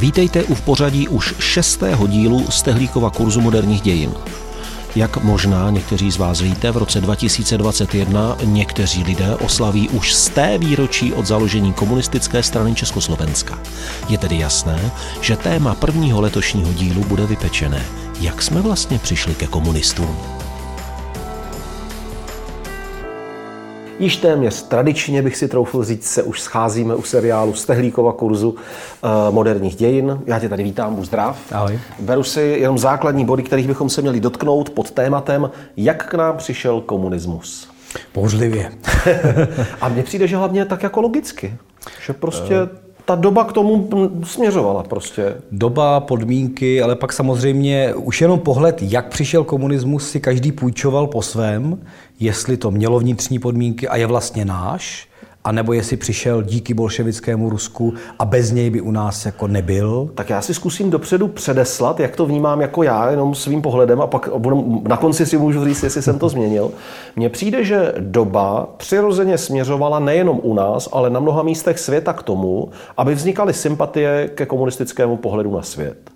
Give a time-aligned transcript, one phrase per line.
[0.00, 4.12] Vítejte u v pořadí už šestého dílu z Tehlíkova kurzu moderních dějin.
[4.96, 10.58] Jak možná někteří z vás víte, v roce 2021 někteří lidé oslaví už z té
[10.58, 13.58] výročí od založení komunistické strany Československa.
[14.08, 14.90] Je tedy jasné,
[15.20, 17.84] že téma prvního letošního dílu bude vypečené.
[18.20, 20.39] Jak jsme vlastně přišli ke komunistům?
[24.00, 29.34] Již téměř tradičně bych si troufl říct, se už scházíme u seriálu Stehlíkova kurzu uh,
[29.34, 30.20] moderních dějin.
[30.26, 31.38] Já tě tady vítám, buď zdrav.
[31.52, 31.80] Ahoj.
[31.98, 36.36] Beru si jenom základní body, kterých bychom se měli dotknout pod tématem, jak k nám
[36.36, 37.68] přišel komunismus.
[38.14, 38.72] Bouřlivě.
[39.80, 41.54] A mně přijde, že hlavně tak jako logicky.
[42.06, 43.88] Že prostě uh ta doba k tomu
[44.24, 45.34] směřovala prostě.
[45.52, 51.22] Doba, podmínky, ale pak samozřejmě už jenom pohled, jak přišel komunismus, si každý půjčoval po
[51.22, 51.78] svém,
[52.20, 55.08] jestli to mělo vnitřní podmínky a je vlastně náš,
[55.44, 60.10] a nebo jestli přišel díky bolševickému Rusku a bez něj by u nás jako nebyl?
[60.14, 64.06] Tak já si zkusím dopředu předeslat, jak to vnímám jako já, jenom svým pohledem a
[64.06, 64.28] pak
[64.88, 66.70] na konci si můžu říct, jestli jsem to změnil.
[67.16, 72.22] Mně přijde, že doba přirozeně směřovala nejenom u nás, ale na mnoha místech světa k
[72.22, 76.10] tomu, aby vznikaly sympatie ke komunistickému pohledu na svět.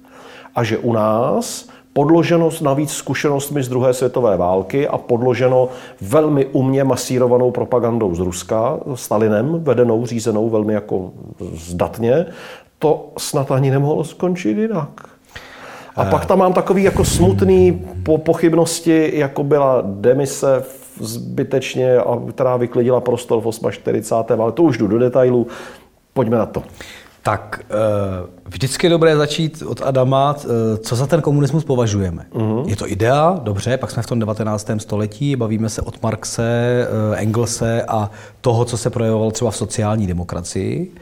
[0.55, 5.69] A že u nás podloženo navíc zkušenostmi z druhé světové války a podloženo
[6.00, 11.11] velmi umě masírovanou propagandou z Ruska, Stalinem, vedenou, řízenou velmi jako
[11.55, 12.27] zdatně,
[12.78, 14.89] to snad ani nemohlo skončit jinak.
[15.97, 20.65] A pak tam mám takový jako smutný po pochybnosti, jako byla demise
[21.00, 21.97] zbytečně,
[22.31, 24.41] která vyklidila prostor v 48.
[24.41, 25.47] ale to už jdu do detailů.
[26.15, 26.62] Pojďme na to.
[27.25, 27.75] Tak eh,
[28.44, 32.27] vždycky je dobré začít od Adama, eh, co za ten komunismus považujeme.
[32.33, 32.69] Uh-huh.
[32.69, 34.70] Je to idea, dobře, pak jsme v tom 19.
[34.78, 36.42] století, bavíme se od Marxe,
[37.12, 40.92] eh, Engelse a toho, co se projevovalo třeba v sociální demokracii.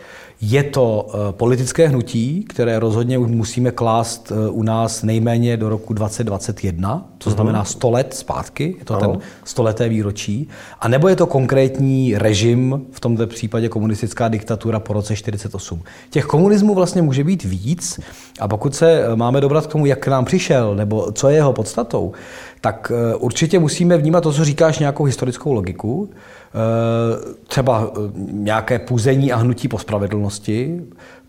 [0.45, 5.69] Je to eh, politické hnutí, které rozhodně už musíme klást eh, u nás nejméně do
[5.69, 7.37] roku 2021, to mhm.
[7.37, 9.13] znamená 100 let zpátky, je to ano.
[9.13, 10.48] ten stoleté výročí,
[10.81, 15.83] a nebo je to konkrétní režim, v tomto případě komunistická diktatura po roce 48.
[16.11, 18.01] Těch komunismů vlastně může být víc
[18.41, 21.35] a pokud se eh, máme dobrat k tomu, jak k nám přišel, nebo co je
[21.35, 22.13] jeho podstatou,
[22.61, 26.11] tak určitě musíme vnímat to, co říkáš, nějakou historickou logiku,
[27.46, 28.01] třeba eh,
[28.33, 30.80] nějaké půzení a hnutí po spravedlnosti,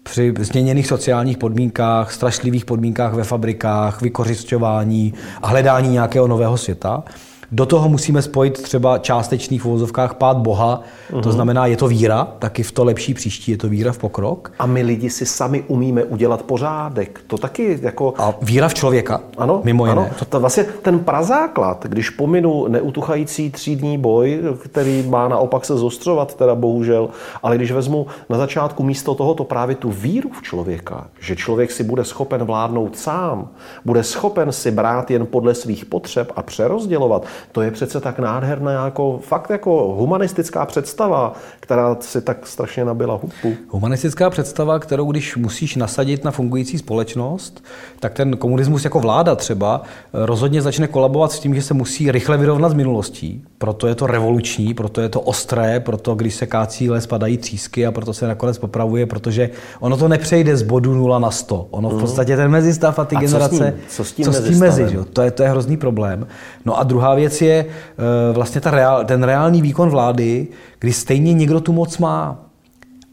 [0.03, 7.03] při změněných sociálních podmínkách, strašlivých podmínkách ve fabrikách, vykořišťování a hledání nějakého nového světa.
[7.51, 10.81] Do toho musíme spojit třeba částečný v uvozovkách pád Boha,
[11.11, 11.21] uh-huh.
[11.21, 11.31] to mhm.
[11.31, 14.51] znamená, je to víra, taky v to lepší příští, je to víra v pokrok.
[14.59, 17.21] A my lidi si sami umíme udělat pořádek.
[17.27, 18.13] To taky jako...
[18.17, 20.01] A víra v člověka, ano, mimo jiné.
[20.01, 20.09] Ano.
[20.19, 26.35] To, to vlastně ten prazáklad, když pominu neutuchající třídní boj, který má naopak se zostřovat,
[26.35, 27.09] teda bohužel,
[27.43, 31.83] ale když vezmu na začátku místo tohoto právě tu víru v člověka, že člověk si
[31.83, 33.47] bude schopen vládnout sám,
[33.85, 38.85] bude schopen si brát jen podle svých potřeb a přerozdělovat, to je přece tak nádherná,
[38.85, 43.55] jako fakt jako humanistická představa, která si tak strašně nabila hupu.
[43.69, 47.63] Humanistická představa, kterou když musíš nasadit na fungující společnost,
[47.99, 49.81] tak ten komunismus jako vláda třeba
[50.13, 53.43] rozhodně začne kolabovat s tím, že se musí rychle vyrovnat s minulostí.
[53.57, 57.85] Proto je to revoluční, proto je to ostré, proto když se kácí les, padají třísky
[57.85, 59.49] a proto se nakonec popravuje, protože
[59.79, 61.67] ono to nepřejde z bodu 0 na 100.
[61.71, 62.01] Ono v mhm.
[62.01, 63.73] podstatě ten mezistav a ty a generace...
[63.87, 64.89] Co s tím, co s tím, co s tím mezi?
[64.89, 64.97] Že?
[65.13, 66.27] To, je, to je hrozný problém.
[66.65, 70.47] No a druhá věc je eh, vlastně ta reál, ten reálný výkon vlády,
[70.79, 72.45] kdy stejně někdo tu moc má.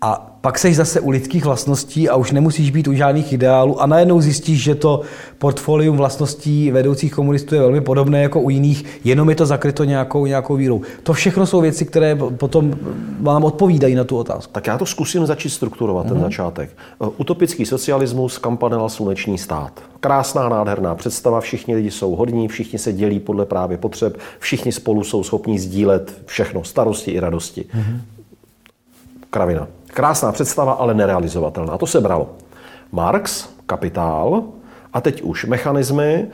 [0.01, 3.87] A pak seš zase u lidských vlastností a už nemusíš být u žádných ideálů a
[3.87, 5.01] najednou zjistíš, že to
[5.39, 10.27] portfolium vlastností vedoucích komunistů je velmi podobné jako u jiných, jenom je to zakryto nějakou,
[10.27, 10.81] nějakou vírou.
[11.03, 12.75] To všechno jsou věci, které potom
[13.21, 14.53] vám odpovídají na tu otázku.
[14.53, 16.21] Tak já to zkusím začít strukturovat, ten mm-hmm.
[16.21, 16.71] začátek.
[17.17, 19.81] Utopický socialismus, kampanela sluneční stát.
[20.01, 25.05] Krásná, nádherná představa, všichni lidi jsou hodní, všichni se dělí podle právě potřeb, všichni spolu
[25.05, 27.65] jsou schopní sdílet všechno, starosti i radosti.
[27.75, 28.20] Mm-hmm.
[29.31, 29.69] Kravina.
[29.87, 31.79] Krásná představa, ale nerealizovatelná.
[31.79, 32.31] To se bralo.
[32.93, 34.43] Marx, kapitál,
[34.93, 36.27] a teď už mechanismy,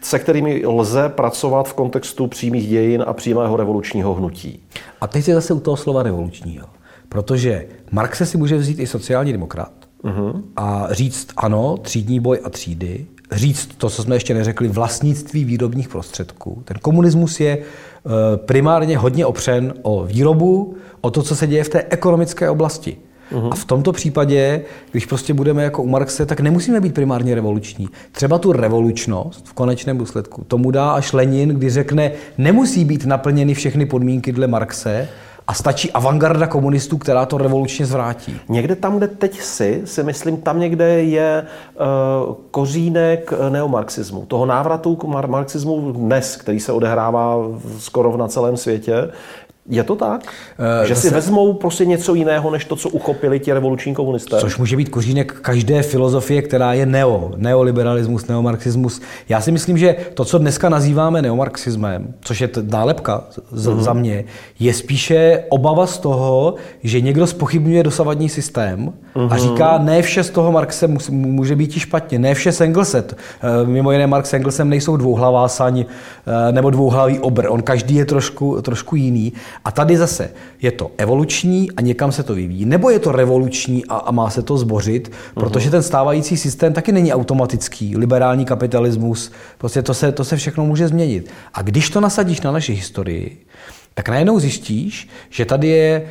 [0.00, 4.62] se kterými lze pracovat v kontextu přímých dějin a přímého revolučního hnutí.
[5.00, 6.66] A teď je zase u toho slova revolučního.
[7.08, 9.72] Protože Marx si může vzít i sociální demokrat
[10.04, 10.42] uh-huh.
[10.56, 15.88] a říct ano, třídní boj a třídy, říct to, co jsme ještě neřekli, vlastnictví výrobních
[15.88, 16.62] prostředků.
[16.64, 21.68] Ten komunismus je eh, primárně hodně opřen o výrobu, o to, co se děje v
[21.68, 22.96] té ekonomické oblasti.
[23.32, 23.52] Uhum.
[23.52, 27.88] A v tomto případě, když prostě budeme jako u Marxe, tak nemusíme být primárně revoluční.
[28.12, 33.54] Třeba tu revolučnost v konečném důsledku tomu dá až Lenin, kdy řekne, nemusí být naplněny
[33.54, 35.08] všechny podmínky dle Marxe,
[35.46, 38.40] A stačí avantgarda komunistů, která to revolučně zvrátí.
[38.48, 41.46] Někde tam, kde teď si, si myslím, tam někde je
[42.26, 44.26] uh, kořínek neomarxismu.
[44.26, 47.36] Toho návratu k marxismu dnes, který se odehrává
[47.78, 49.10] skoro na celém světě,
[49.68, 50.22] je to tak?
[50.80, 51.14] Uh, že si se...
[51.14, 54.36] vezmou prostě něco jiného, než to, co uchopili ti revoluční komunisté?
[54.40, 59.00] Což může být kořínek každé filozofie, která je neo, neoliberalismus, neomarxismus.
[59.28, 63.80] Já si myslím, že to, co dneska nazýváme neomarxismem, což je nálepka z, uh-huh.
[63.80, 64.24] za mě,
[64.60, 69.32] je spíše obava z toho, že někdo spochybňuje dosavadní systém uh-huh.
[69.32, 69.38] a mhm.
[69.38, 73.16] říká, ne vše z toho Marxe může být i špatně, ne vše z Engelset.
[73.42, 77.46] Eh, mimo jiné Marx s Engelsem nejsou dvouhlavá saň eh, nebo dvouhlavý obr.
[77.48, 79.32] On každý je trošku, trošku jiný.
[79.64, 80.30] A tady zase
[80.62, 84.30] je to evoluční a někam se to vyvíjí, nebo je to revoluční a, a má
[84.30, 87.96] se to zbořit, protože ten stávající systém taky není automatický.
[87.96, 91.30] Liberální kapitalismus, prostě to se, to se všechno může změnit.
[91.54, 93.38] A když to nasadíš na naši historii,
[93.94, 96.08] tak najednou zjistíš, že tady je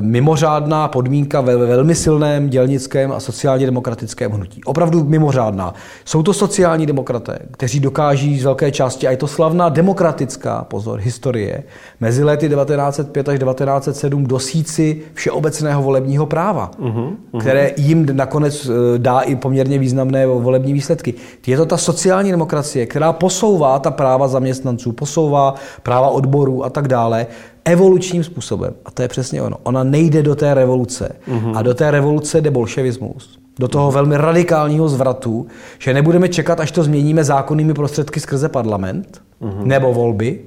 [0.00, 4.64] mimořádná podmínka ve velmi silném dělnickém a sociálně demokratickém hnutí.
[4.64, 5.74] Opravdu mimořádná.
[6.04, 11.00] Jsou to sociální demokraté, kteří dokáží z velké části, a je to slavná demokratická, pozor,
[11.00, 11.62] historie,
[12.00, 17.40] mezi lety 1905 až 1907 dosít si všeobecného volebního práva, uh-huh, uh-huh.
[17.40, 21.14] které jim nakonec eh, dá i poměrně významné volební výsledky.
[21.46, 26.88] Je to ta sociální demokracie, která posouvá ta práva zaměstnanců, posouvá práva odborů a tak
[26.88, 27.26] dále
[27.64, 28.74] evolučním způsobem.
[28.84, 29.56] A to je přesně ono.
[29.62, 31.12] Ona nejde do té revoluce.
[31.28, 31.56] Mm-hmm.
[31.56, 33.38] A do té revoluce jde bolševismus.
[33.58, 35.46] Do toho velmi radikálního zvratu,
[35.78, 39.64] že nebudeme čekat, až to změníme zákonnými prostředky skrze parlament mm-hmm.
[39.64, 40.40] nebo volby,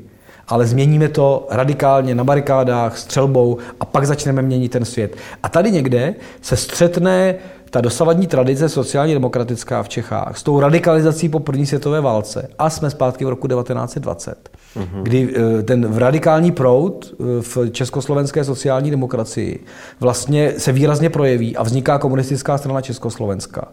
[0.47, 5.15] ale změníme to radikálně na barikádách, střelbou a pak začneme měnit ten svět.
[5.43, 7.35] A tady někde se střetne
[7.73, 12.69] ta dosavadní tradice sociálně demokratická v Čechách s tou radikalizací po první světové válce a
[12.69, 15.03] jsme zpátky v roku 1920, mm-hmm.
[15.03, 19.65] kdy eh, ten radikální proud eh, v československé sociální demokracii
[19.99, 23.67] vlastně se výrazně projeví a vzniká komunistická strana Československa.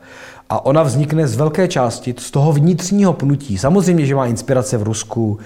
[0.50, 3.58] A ona vznikne z velké části z toho vnitřního pnutí.
[3.58, 5.38] Samozřejmě, že má inspirace v Rusku.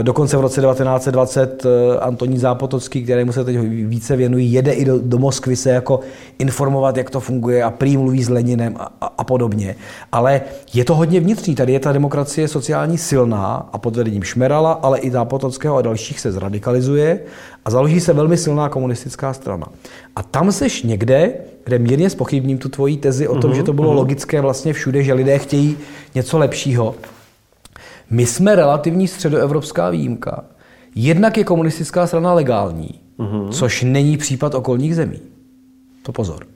[0.00, 1.66] Eh, dokonce v roce 1920
[2.00, 6.00] Antonín Zápotocký, kterému se teď více věnují, jede i do, do Moskvy se jako
[6.38, 9.76] informovat, jak to funguje a prý mluví s Leninem a, a, a podobně.
[10.12, 10.40] Ale
[10.74, 11.54] je to hodně vnitřní.
[11.54, 16.20] Tady je ta demokracie sociální silná a pod vedením Šmerala, ale i Zápotockého a dalších
[16.20, 17.20] se zradikalizuje
[17.64, 19.66] a založí se velmi silná komunistická strana.
[20.16, 23.72] A tam seš někde, kde mírně spochybním tu tvoji tezi o tom, uh-huh, že to
[23.72, 23.96] bylo uh-huh.
[23.96, 25.76] logické vlastně všude, že lidé chtějí
[26.14, 26.94] něco lepšího.
[28.10, 30.44] My jsme relativní středoevropská výjimka.
[30.94, 33.48] Jednak je komunistická strana legální, uh-huh.
[33.50, 35.18] což není případ okolních zemí.
[36.02, 36.46] To pozor.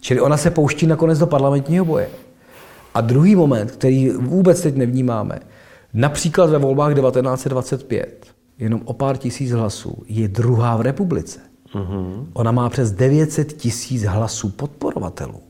[0.00, 2.08] Čili ona se pouští nakonec do parlamentního boje.
[2.94, 5.38] A druhý moment, který vůbec teď nevnímáme,
[5.94, 8.26] například ve volbách 1925,
[8.58, 11.40] jenom o pár tisíc hlasů, je druhá v republice.
[11.74, 12.26] Mm-hmm.
[12.32, 15.40] Ona má přes 900 tisíc hlasů podporovatelů.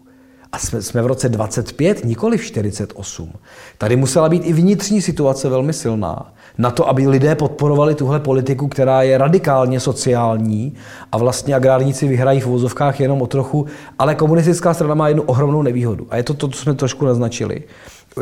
[0.53, 3.33] A jsme, jsme v roce 25, nikoli v 48.
[3.79, 8.69] Tady musela být i vnitřní situace velmi silná na to, aby lidé podporovali tuhle politiku,
[8.69, 10.75] která je radikálně sociální
[11.13, 13.67] a vlastně agrárníci vyhrají v vozovkách jenom o trochu,
[13.99, 16.07] ale komunistická strana má jednu ohromnou nevýhodu.
[16.11, 17.63] A je to to, co jsme trošku naznačili.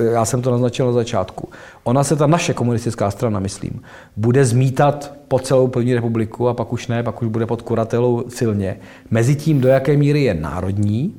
[0.01, 1.49] Já jsem to naznačil na začátku.
[1.85, 3.83] Ona se ta naše komunistická strana, myslím,
[4.17, 8.25] bude zmítat po celou první republiku a pak už ne, pak už bude pod kuratelou
[8.29, 8.77] silně.
[9.11, 11.15] Mezi tím, do jaké míry je národní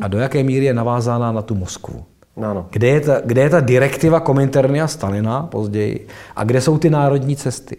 [0.00, 2.04] a do jaké míry je navázána na tu Moskvu.
[2.36, 2.66] Ano.
[2.70, 6.90] Kde, je ta, kde je ta direktiva Kominterny a Stalina později a kde jsou ty
[6.90, 7.76] národní cesty.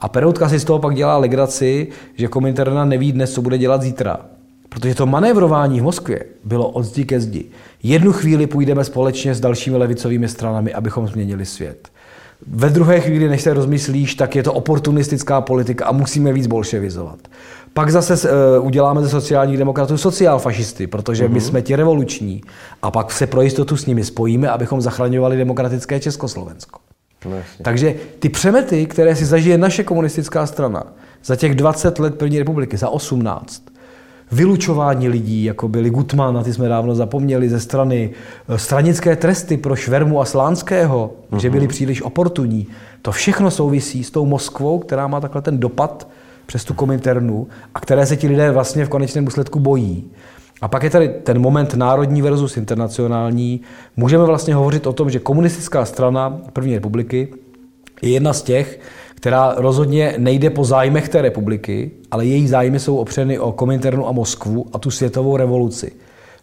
[0.00, 3.82] A Peroutka si z toho pak dělá legraci, že Kominterna neví dnes, co bude dělat
[3.82, 4.18] zítra.
[4.74, 7.44] Protože to manévrování v Moskvě bylo od zdi ke zdi.
[7.82, 11.88] Jednu chvíli půjdeme společně s dalšími levicovými stranami, abychom změnili svět.
[12.46, 17.18] Ve druhé chvíli, než se rozmyslíš, tak je to oportunistická politika a musíme víc bolševizovat.
[17.74, 21.40] Pak zase uh, uděláme ze sociálních demokratů sociálfašisty, protože my mhm.
[21.40, 22.42] jsme ti revoluční.
[22.82, 26.78] A pak se pro jistotu s nimi spojíme, abychom zachraňovali demokratické Československo.
[27.24, 30.84] No, Takže ty přemety, které si zažije naše komunistická strana
[31.24, 33.62] za těch 20 let první republiky, za 18,
[34.32, 38.10] vylučování lidí, jako byli Gutman, na ty jsme dávno zapomněli, ze strany
[38.48, 41.38] eh, stranické tresty pro Švermu a Slánského, uh-huh.
[41.38, 41.68] že byli mhm.
[41.68, 42.66] příliš oportunní.
[43.02, 46.08] To všechno souvisí s tou Moskvou, která má takhle ten dopad
[46.46, 50.10] přes tu kominternu a které se ti lidé vlastně v konečném důsledku bojí.
[50.60, 53.60] A pak je tady ten moment národní versus internacionální.
[53.96, 57.28] Můžeme vlastně hovořit o tom, že komunistická strana první republiky
[58.02, 58.80] je jedna z těch,
[59.22, 64.12] která rozhodně nejde po zájmech té republiky, ale její zájmy jsou opřeny o Kominternu a
[64.12, 65.92] Moskvu a tu světovou revoluci.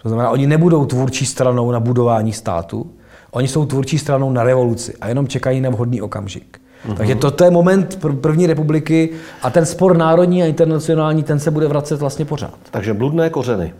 [0.01, 2.91] To znamená, oni nebudou tvůrčí stranou na budování státu,
[3.31, 6.61] oni jsou tvůrčí stranou na revoluci a jenom čekají na vhodný okamžik.
[6.87, 6.95] Mm-hmm.
[6.95, 9.09] Takže toto je moment první republiky
[9.41, 12.57] a ten spor národní a internacionální, ten se bude vracet vlastně pořád.
[12.71, 13.73] Takže bludné kořeny.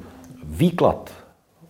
[0.44, 1.10] Výklad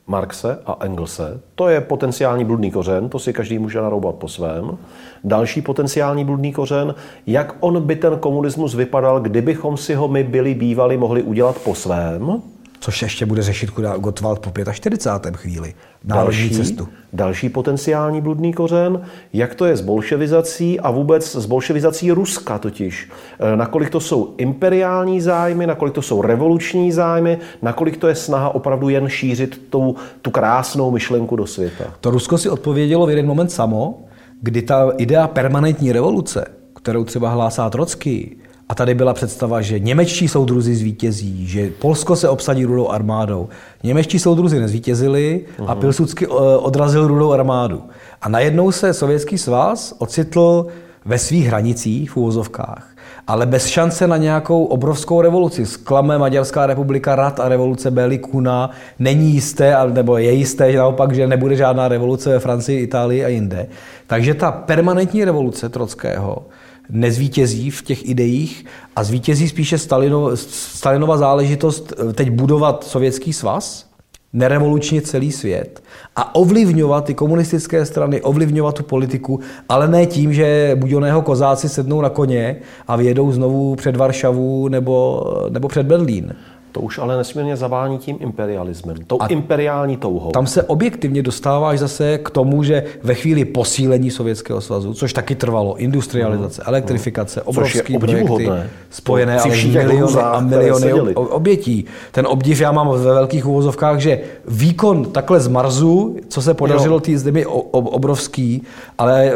[0.10, 4.78] Marxe a Engelse, to je potenciální bludný kořen, to si každý může naroubat po svém.
[5.24, 6.96] Další potenciální bludný kořen,
[7.28, 11.76] jak on by ten komunismus vypadal, kdybychom si ho my byli bývali mohli udělat po
[11.76, 12.42] svém.
[12.80, 15.38] Což ještě bude řešit Gottwald po 45.
[15.38, 15.74] chvíli.
[16.04, 16.88] Národní další, cestu.
[17.14, 19.02] Další potenciální bludný kořen,
[19.34, 23.10] jak to je s bolševizací a vůbec s bolševizací Ruska totiž.
[23.40, 28.56] E, nakolik to jsou imperiální zájmy, nakolik to jsou revoluční zájmy, nakolik to je snaha
[28.56, 31.84] opravdu jen šířit tu, tu krásnou myšlenku do světa.
[32.02, 34.00] To Rusko si odpovědělo v jeden moment samo,
[34.42, 36.46] kdy ta idea permanentní revoluce,
[36.76, 38.38] kterou třeba hlásá Trocký,
[38.70, 43.50] a tady byla představa, že němečtí soudruzi zvítězí, že Polsko se obsadí rudou armádou.
[43.84, 45.82] Němečtí soudruzi nezvítězili a mhm.
[45.82, 47.84] Pilsudsky eh, odrazil rudou armádu.
[48.22, 50.68] A najednou se Sovětský svaz ocitl
[51.06, 52.88] ve svých hranicích, v úvozovkách,
[53.28, 55.66] ale bez šance na nějakou obrovskou revoluci.
[55.66, 61.16] Sklame Maďarská republika rad a revoluce Béli Kuna není jisté, nebo je jisté, že naopak,
[61.16, 63.68] že nebude žádná revoluce ve Francii, Itálii a jinde.
[64.08, 66.46] Takže ta permanentní revoluce Trockého
[66.90, 68.66] nezvítězí v těch ideích
[68.96, 73.90] a zvítězí spíše Stalino, Stalinova záležitost eh, teď budovat sovětský svaz,
[74.34, 75.84] nerevolučně celý svět
[76.16, 82.02] a ovlivňovat ty komunistické strany, ovlivňovat tu politiku, ale ne tím, že buděného kozáci sednou
[82.02, 82.56] na koně
[82.88, 86.36] a vyjedou znovu před Varšavu nebo, nebo před Berlín.
[86.72, 90.32] To už ale nesmírně zavání tím imperialismem, tou a imperiální touhou.
[90.32, 95.36] Tam se objektivně dostáváš zase k tomu, že ve chvíli posílení Sovětského svazu, což taky
[95.36, 96.70] trvalo, industrializace, mm.
[96.70, 98.50] elektrifikace, obrovské projekty,
[98.90, 101.86] spojené ale miliony a miliony obětí.
[102.12, 107.00] Ten obdiv já mám ve velkých uvozovkách, že výkon takhle z Marsu, co se podařilo
[107.00, 108.64] té zemi obrovský,
[108.98, 109.32] ale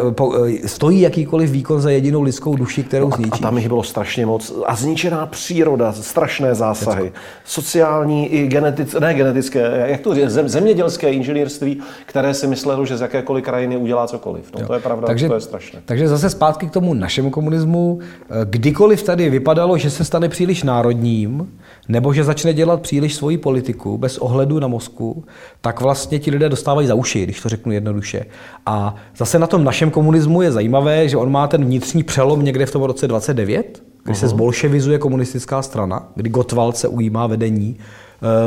[0.65, 3.31] stojí jakýkoliv výkon za jedinou lidskou duši, kterou no zničí.
[3.31, 4.53] A tam jich bylo strašně moc.
[4.65, 7.11] A zničená příroda, strašné zásahy
[7.45, 13.01] sociální i genetické, ne genetické, jak to zem, zemědělské inženýrství, které si myslelo, že z
[13.01, 14.51] jakékoliv krajiny udělá cokoliv.
[14.59, 15.79] No, to je pravda, takže, to je strašné.
[15.85, 17.99] Takže zase zpátky k tomu našemu komunismu.
[18.43, 21.51] Kdykoliv tady vypadalo, že se stane příliš národním,
[21.87, 25.23] nebo že začne dělat příliš svoji politiku bez ohledu na Moskvu,
[25.61, 28.25] tak vlastně ti lidé dostávají za uši, když to řeknu jednoduše.
[28.65, 32.65] A zase na tom našem komunismu je zajímavé, že on má ten vnitřní přelom někde
[32.65, 37.77] v tom roce 29, kdy se zbolševizuje komunistická strana, kdy Gottwald se ujímá vedení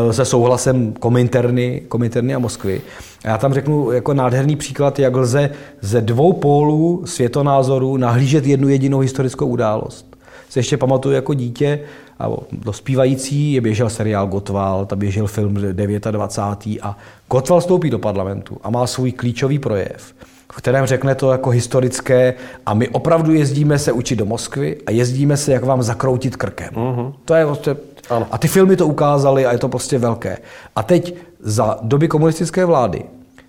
[0.08, 2.82] eh, se souhlasem Kominterny, Kominterny a Moskvy.
[3.24, 8.68] A já tam řeknu jako nádherný příklad, jak lze ze dvou pólů světonázoru nahlížet jednu
[8.68, 10.16] jedinou historickou událost.
[10.48, 11.80] Se ještě pamatuju jako dítě,
[12.18, 16.82] a dospívající, je běžel seriál Gottwald, a běžel film 29.
[16.82, 16.98] a
[17.30, 20.14] Gottwald stoupí do parlamentu a má svůj klíčový projev
[20.52, 22.34] v kterém řekne to jako historické
[22.66, 26.70] a my opravdu jezdíme se učit do Moskvy a jezdíme se, jak vám zakroutit krkem.
[26.74, 27.12] Uh-huh.
[27.24, 27.76] To je prostě...
[28.10, 28.26] Ano.
[28.30, 30.38] A ty filmy to ukázaly a je to prostě velké.
[30.76, 33.02] A teď za doby komunistické vlády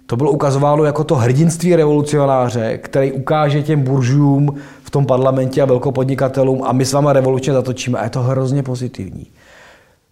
[0.05, 5.65] to bylo ukazováno jako to hrdinství revolucionáře, který ukáže těm buržům v tom parlamentě a
[5.65, 7.99] velkopodnikatelům a my s váma revolučně zatočíme.
[7.99, 9.27] A je to hrozně pozitivní.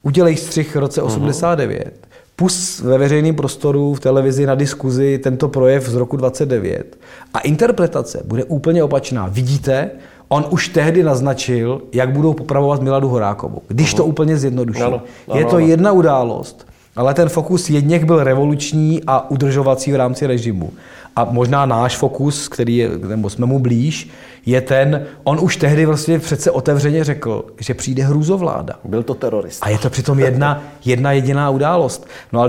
[0.03, 1.85] Udělej střih v roce 89.
[1.85, 6.97] Uh-huh pus ve veřejném prostoru, v televizi na diskuzi tento projev z roku 29
[7.33, 9.27] a interpretace bude úplně opačná.
[9.27, 9.91] Vidíte,
[10.27, 13.61] on už tehdy naznačil, jak budou popravovat Miladu Horákovou.
[13.67, 14.81] Když to úplně zjednoduší.
[14.81, 19.95] Ano, ano, je to jedna událost, ale ten fokus jedněch byl revoluční a udržovací v
[19.95, 20.73] rámci režimu.
[21.15, 24.09] A možná náš fokus, který je, nebo jsme mu blíž,
[24.45, 28.73] je ten, on už tehdy vlastně přece otevřeně řekl, že přijde hrůzovláda.
[28.83, 29.65] Byl to terorista.
[29.65, 32.07] A je to přitom jedna, jedna jediná událost.
[32.31, 32.47] No a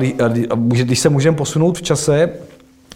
[0.57, 2.31] když se můžeme posunout v čase,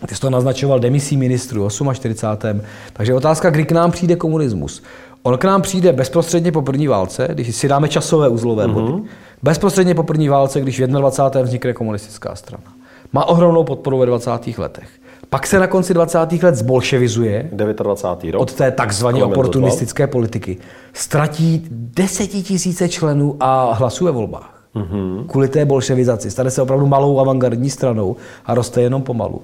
[0.06, 2.62] ty jsi to naznačoval demisí ministru 48.
[2.92, 4.82] Takže otázka, kdy k nám přijde komunismus.
[5.22, 8.86] On k nám přijde bezprostředně po první válce, když si dáme časové uzlové body.
[8.86, 9.04] Mm-hmm.
[9.42, 11.42] Bezprostředně po první válce, když v 21.
[11.42, 12.64] vznikne komunistická strana.
[13.12, 14.30] Má ohromnou podporu ve 20.
[14.58, 14.99] letech.
[15.30, 16.18] Pak se na konci 20.
[16.42, 18.32] let zbolševizuje 29.
[18.32, 18.42] rok.
[18.42, 20.56] od té takzvaně oportunistické politiky.
[20.92, 24.62] Ztratí desetitisíce členů a hlasů ve volbách.
[24.74, 25.26] Mm-hmm.
[25.26, 26.30] Kvůli té bolševizaci.
[26.30, 29.42] Stane se opravdu malou avantgardní stranou a roste jenom pomalu.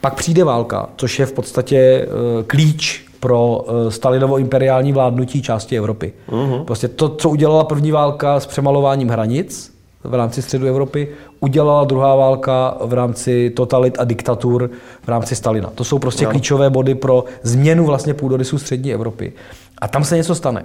[0.00, 5.78] Pak přijde válka, což je v podstatě uh, klíč pro uh, Stalinovo imperiální vládnutí části
[5.78, 6.12] Evropy.
[6.30, 6.64] Mm-hmm.
[6.64, 9.75] Prostě to, co udělala první válka s přemalováním hranic,
[10.06, 11.08] v rámci středu Evropy,
[11.40, 14.70] udělala druhá válka v rámci totalit a diktatur
[15.02, 15.70] v rámci Stalina.
[15.74, 16.30] To jsou prostě no.
[16.30, 19.32] klíčové body pro změnu vlastně půdorysu střední Evropy.
[19.78, 20.64] A tam se něco stane.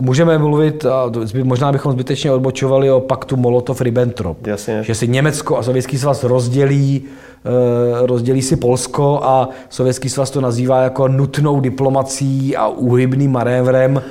[0.00, 4.36] Můžeme mluvit, a možná bychom zbytečně odbočovali o paktu Molotov-Ribbentrop.
[4.46, 4.82] Jasně.
[4.82, 10.40] Že si Německo a Sovětský svaz rozdělí, eh, rozdělí si Polsko a Sovětský svaz to
[10.40, 14.02] nazývá jako nutnou diplomací a úhybným manévrem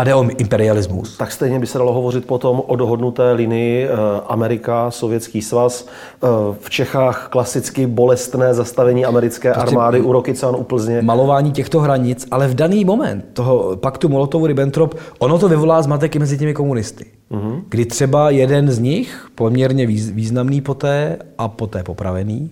[0.00, 1.16] a jde o imperialismus.
[1.16, 3.90] Tak stejně by se dalo hovořit potom o dohodnuté linii eh,
[4.26, 5.86] Amerika, Sovětský svaz.
[5.86, 6.26] Eh,
[6.60, 11.02] v Čechách klasicky bolestné zastavení americké prostě armády u Rokycan u Plzně.
[11.02, 16.18] Malování těchto hranic, ale v daný moment toho paktu Molotovu-Ribbentrop, ono to vyvolá zmatek i
[16.18, 17.06] mezi těmi komunisty.
[17.30, 17.62] Mm-hmm.
[17.68, 22.50] Kdy třeba jeden z nich, poměrně významný poté a poté popravený,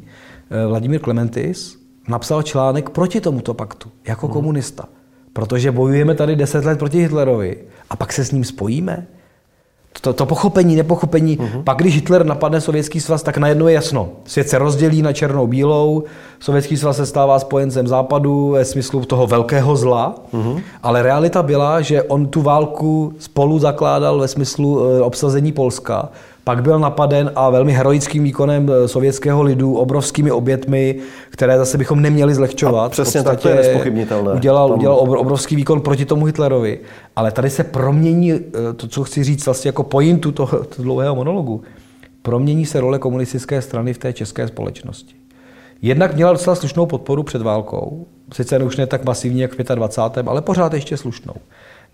[0.50, 1.78] eh, Vladimír Klementis,
[2.08, 4.32] napsal článek proti tomuto paktu jako mm-hmm.
[4.32, 4.84] komunista.
[5.38, 7.56] Protože bojujeme tady deset let proti Hitlerovi
[7.90, 9.06] a pak se s ním spojíme.
[10.00, 11.38] To, to pochopení, nepochopení.
[11.38, 11.62] Uh-huh.
[11.62, 14.08] Pak, když Hitler napadne Sovětský svaz, tak najednou je jasno.
[14.24, 16.04] Svět se rozdělí na černou bílou,
[16.40, 20.62] Sovětský svaz se stává spojencem západu ve smyslu toho velkého zla, uh-huh.
[20.82, 26.08] ale realita byla, že on tu válku spolu zakládal ve smyslu e, obsazení Polska
[26.48, 30.96] pak byl napaden a velmi heroickým výkonem eh, sovětského lidu, obrovskými obětmi,
[31.30, 32.86] které zase bychom neměli zlehčovat.
[32.86, 34.32] A přesně tak, to je nespochybnitelné.
[34.32, 36.80] Udělal, udělal obrovský výkon proti tomu Hitlerovi.
[37.16, 38.40] Ale tady se promění, eh,
[38.76, 41.62] to, co chci říct vlastně jako pointu toho, toho dlouhého monologu,
[42.22, 45.14] promění se role komunistické strany v té české společnosti.
[45.82, 50.28] Jednak měla docela slušnou podporu před válkou, sice už ne tak masivní jak v 25.,
[50.28, 51.34] ale pořád ještě slušnou.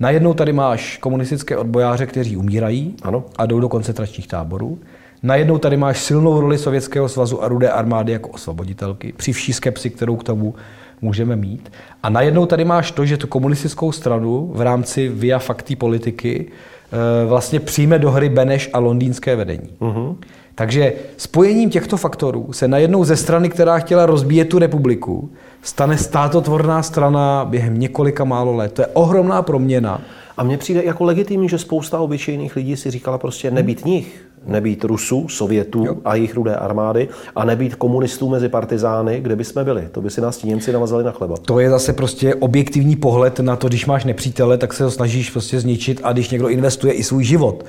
[0.01, 3.25] Najednou tady máš komunistické odbojáře, kteří umírají ano.
[3.37, 4.79] a jdou do koncentračních táborů.
[5.23, 9.91] Najednou tady máš silnou roli Sovětského svazu a rudé armády jako osvoboditelky, při vší skepsi,
[9.91, 10.55] kterou k tomu
[11.03, 11.73] můžeme mít.
[12.03, 17.27] A najednou tady máš to, že tu komunistickou stranu v rámci via fakty politiky eh,
[17.27, 19.69] vlastně přijme do hry Beneš a londýnské vedení.
[19.81, 20.17] Uh-huh.
[20.55, 25.31] Takže spojením těchto faktorů se najednou ze strany, která chtěla rozbíjet tu republiku,
[25.65, 28.73] stane státotvorná strana během několika málo let.
[28.73, 30.01] To je ohromná proměna.
[30.37, 34.85] A mně přijde jako legitimní, že spousta obyčejných lidí si říkala prostě nebýt nich, nebýt
[34.85, 35.97] Rusů, Sovětů jo.
[36.05, 39.89] a jejich rudé armády a nebýt komunistů mezi partizány, kde by jsme byli.
[39.93, 41.37] To by si nás ti Němci navazali na chleba.
[41.37, 45.31] To je zase prostě objektivní pohled na to, když máš nepřítele, tak se ho snažíš
[45.31, 47.65] prostě zničit a když někdo investuje i svůj život.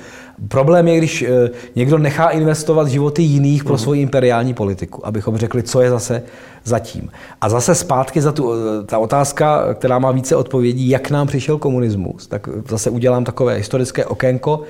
[0.48, 3.82] Problém je, když eh, někdo nechá investovat životy jiných pro uh-huh.
[3.82, 6.22] svoji imperiální politiku, abychom řekli, co je zase
[6.64, 7.10] zatím.
[7.40, 11.58] A zase zpátky za tu, eh, ta otázka, která má více odpovědí, jak nám přišel
[11.58, 14.62] komunismus, tak zase udělám takové historické okénko,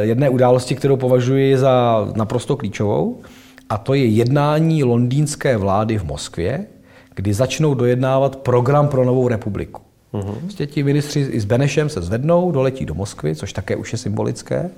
[0.00, 3.20] jedné události, kterou považuji za naprosto klíčovou,
[3.68, 6.66] a to je jednání londýnské vlády v Moskvě,
[7.14, 9.82] kdy začnou dojednávat program pro novou republiku.
[10.12, 10.34] Uh-huh.
[10.40, 13.98] Prostě ti ministři i s Benešem se zvednou, doletí do Moskvy, což také už je
[13.98, 14.70] symbolické,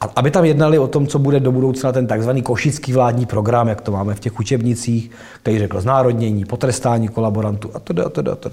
[0.00, 3.68] a aby tam jednali o tom, co bude do budoucna ten takzvaný košický vládní program,
[3.68, 5.10] jak to máme v těch učebnicích,
[5.42, 8.50] který řekl znárodnění, potrestání kolaborantů a to a to a to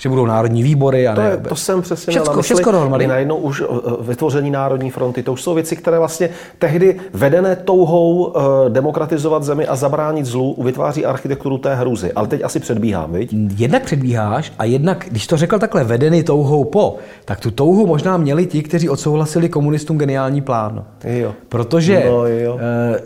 [0.00, 1.08] že budou národní výbory.
[1.08, 3.06] A to, ne, je, to jsem přesně všecko, na všecko dohromady.
[3.06, 3.62] Najednou už
[4.00, 5.22] vytvoření národní fronty.
[5.22, 10.56] To už jsou věci, které vlastně tehdy vedené touhou uh, demokratizovat zemi a zabránit zlu
[10.62, 12.12] vytváří architekturu té hruzy.
[12.12, 13.34] Ale teď asi předbíhám, viď?
[13.56, 18.16] Jednak předbíháš a jednak, když to řekl takhle vedený touhou po, tak tu touhu možná
[18.16, 20.84] měli ti, kteří odsouhlasili komunistům geniální plán.
[21.04, 21.34] Jo.
[21.48, 22.58] Protože, no, jo.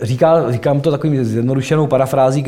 [0.02, 2.44] Říká, říkám to takovým zjednodušenou parafrází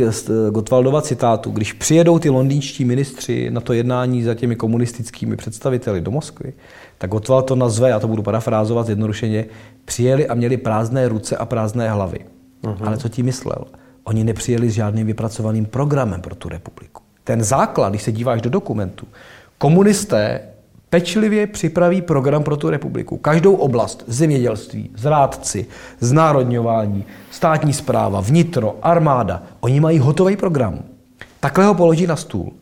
[0.51, 6.11] Gotwaldova citátu, když přijedou ty londýnští ministři na to jednání za těmi komunistickými představiteli do
[6.11, 6.53] Moskvy,
[6.99, 9.44] tak Gottwald to nazve, já to budu parafrázovat zjednodušeně,
[9.85, 12.18] přijeli a měli prázdné ruce a prázdné hlavy.
[12.62, 12.87] Uh-huh.
[12.87, 13.64] Ale co ti myslel?
[14.05, 17.03] Oni nepřijeli s žádným vypracovaným programem pro tu republiku.
[17.25, 19.07] Ten základ, když se díváš do dokumentu,
[19.59, 20.40] komunisté
[20.90, 23.16] pečlivě připraví program pro tu republiku.
[23.16, 25.66] Každou oblast, zemědělství, zrádci,
[26.01, 30.79] znárodňování, státní zpráva, vnitro, armáda, oni mají hotový program.
[31.40, 32.53] Takhle ho položí na stůl.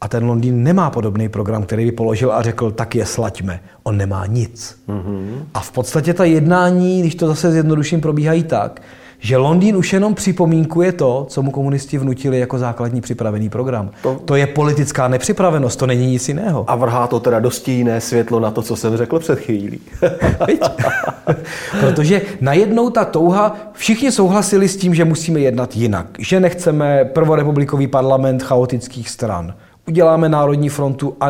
[0.00, 3.60] A ten Londýn nemá podobný program, který by položil a řekl, tak je slaďme.
[3.82, 4.80] On nemá nic.
[4.88, 5.42] Mm-hmm.
[5.54, 8.82] A v podstatě ta jednání, když to zase zjednoduším, probíhají tak,
[9.20, 13.90] že Londýn už jenom připomínkuje to, co mu komunisti vnutili jako základní připravený program.
[14.02, 16.64] To, to je politická nepřipravenost, to není nic jiného.
[16.70, 19.80] A vrhá to teda dosti jiné světlo na to, co jsem řekl před chvílí.
[21.80, 27.86] Protože najednou ta touha, všichni souhlasili s tím, že musíme jednat jinak, že nechceme prvorepublikový
[27.86, 29.54] parlament chaotických stran
[29.88, 31.28] uděláme Národní frontu a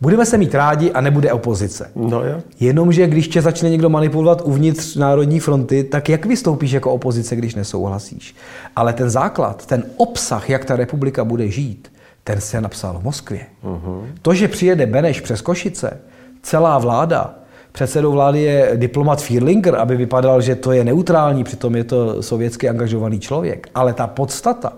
[0.00, 1.90] budeme se mít rádi a nebude opozice.
[1.96, 2.40] No jo.
[2.60, 7.54] Jenomže když tě začne někdo manipulovat uvnitř Národní fronty, tak jak vystoupíš jako opozice, když
[7.54, 8.36] nesouhlasíš?
[8.76, 11.92] Ale ten základ, ten obsah, jak ta republika bude žít,
[12.24, 13.40] ten se napsal v Moskvě.
[13.64, 14.00] Uh-huh.
[14.22, 16.00] To, že přijede Beneš přes Košice,
[16.42, 17.34] celá vláda,
[17.72, 22.68] předsedou vlády je diplomat Fierlinger, aby vypadal, že to je neutrální, přitom je to sovětsky
[22.68, 23.68] angažovaný člověk.
[23.74, 24.72] Ale ta podstata,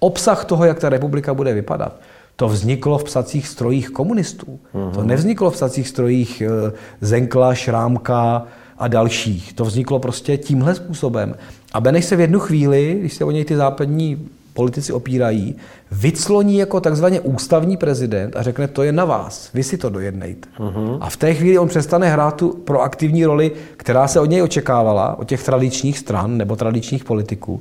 [0.00, 2.00] obsah toho, jak ta republika bude vypadat,
[2.36, 4.60] To vzniklo v psacích strojích komunistů.
[4.94, 8.44] To nevzniklo v psacích strojích eh, Zenkla, Šrámka
[8.78, 9.52] a dalších.
[9.52, 11.34] To vzniklo prostě tímhle způsobem.
[11.72, 15.56] A Beneš se v jednu chvíli, když se o něj ty západní politici opírají,
[15.92, 20.48] vycloní jako takzvaně ústavní prezident a řekne, to je na vás, vy si to dojednejte.
[20.58, 20.98] Uh-huh.
[21.00, 25.18] A v té chvíli on přestane hrát tu proaktivní roli, která se od něj očekávala,
[25.18, 27.60] od těch tradičních stran nebo tradičních politiků.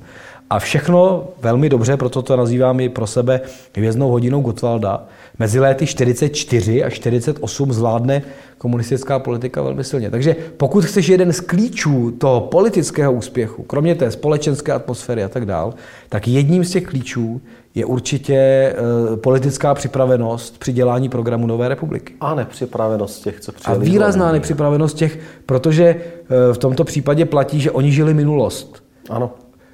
[0.51, 3.41] A všechno velmi dobře, proto to nazývám i pro sebe
[3.75, 5.03] hvězdnou hodinou Gotwalda.
[5.39, 8.21] Mezi léty 44 a 48 zvládne
[8.57, 10.09] komunistická politika velmi silně.
[10.11, 15.45] Takže pokud chceš jeden z klíčů toho politického úspěchu, kromě té společenské atmosféry a tak
[15.45, 15.73] dál,
[16.09, 17.41] tak jedním z těch klíčů
[17.75, 18.75] je určitě e,
[19.17, 22.13] politická připravenost při dělání programu Nové republiky.
[22.21, 23.85] A nepřipravenost těch, co A přijeli.
[23.85, 24.33] výrazná zvolený.
[24.39, 28.83] nepřipravenost těch, protože e, v tomto případě platí, že oni žili minulost.
[29.09, 29.31] Ano.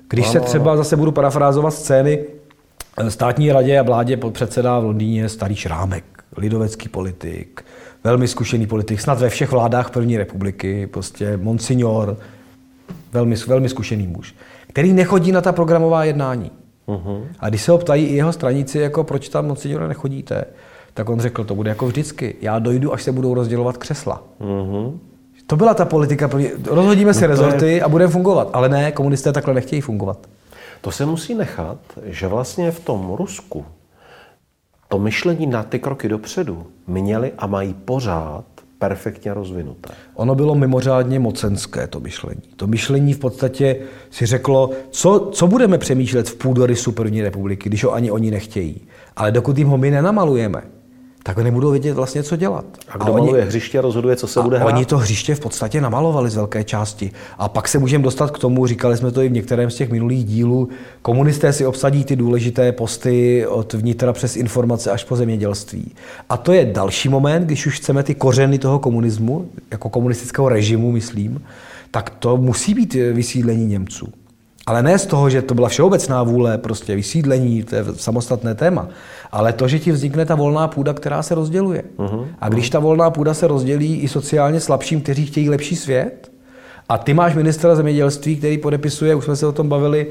[0.09, 2.19] Když se Ano, třeba zase budu parafrázovat scény,
[2.97, 6.03] eh, státní radě a vládě předseda v Londýně starý Šrámek,
[6.37, 7.65] lidovecký politik,
[8.03, 12.17] velmi zkušený politik, snad ve všech vládách první republiky, prostě monsignor,
[13.13, 14.35] velmi, velmi zkušený muž,
[14.67, 16.51] který nechodí na ta programová jednání.
[16.87, 17.23] Uh-huh.
[17.39, 20.45] A když se ho ptají i jeho straníci, jako proč tam monsignore nechodíte,
[20.93, 22.35] tak on řekl, to bude jako vždycky.
[22.41, 24.23] Já dojdu, až se budou rozdělovat křesla.
[24.39, 24.99] Mhm.
[25.47, 26.29] To byla ta politika.
[26.65, 28.49] Rozhodíme si rezorty a budeme fungovat.
[28.53, 30.27] Ale ne, komunisté takhle nechtějí fungovat.
[30.81, 33.65] To se musí nechat, že vlastně v tom Rusku
[34.87, 38.45] to myšlení na ty kroky dopředu měli a mají pořád
[38.79, 39.89] perfektně rozvinuté.
[40.15, 42.41] Ono bylo mimořádně mocenské, to myšlení.
[42.55, 43.75] To myšlení v podstatě
[44.09, 48.81] si řeklo, co, co budeme přemýšlet v půdorysu první republiky, když ho ani oni nechtějí.
[49.15, 50.61] Ale dokud jim ho my nenamalujeme,
[51.27, 52.65] tak nebudou vědět vlastně, co dělat.
[52.89, 54.73] A kdo maluje hřiště, rozhoduje, co se a bude hrát.
[54.73, 57.11] oni to hřiště v podstatě namalovali z velké části.
[57.37, 59.91] A pak se můžeme dostat k tomu, říkali jsme to i v některém z těch
[59.91, 60.69] minulých dílů,
[61.01, 65.91] komunisté si obsadí ty důležité posty od vnitra přes informace až po zemědělství.
[66.29, 70.91] A to je další moment, když už chceme ty kořeny toho komunismu, jako komunistického režimu,
[70.91, 71.41] myslím,
[71.91, 74.07] tak to musí být vysídlení Němců.
[74.67, 78.87] Ale ne z toho, že to byla všeobecná vůle, prostě vysídlení, to je samostatné téma,
[79.31, 81.83] ale to, že ti vznikne ta volná půda, která se rozděluje.
[81.97, 82.25] Uh-huh.
[82.41, 86.31] A když ta volná půda se rozdělí i sociálně slabším, kteří chtějí lepší svět,
[86.89, 90.07] a ty máš ministra zemědělství, který podepisuje, už jsme se o tom bavili,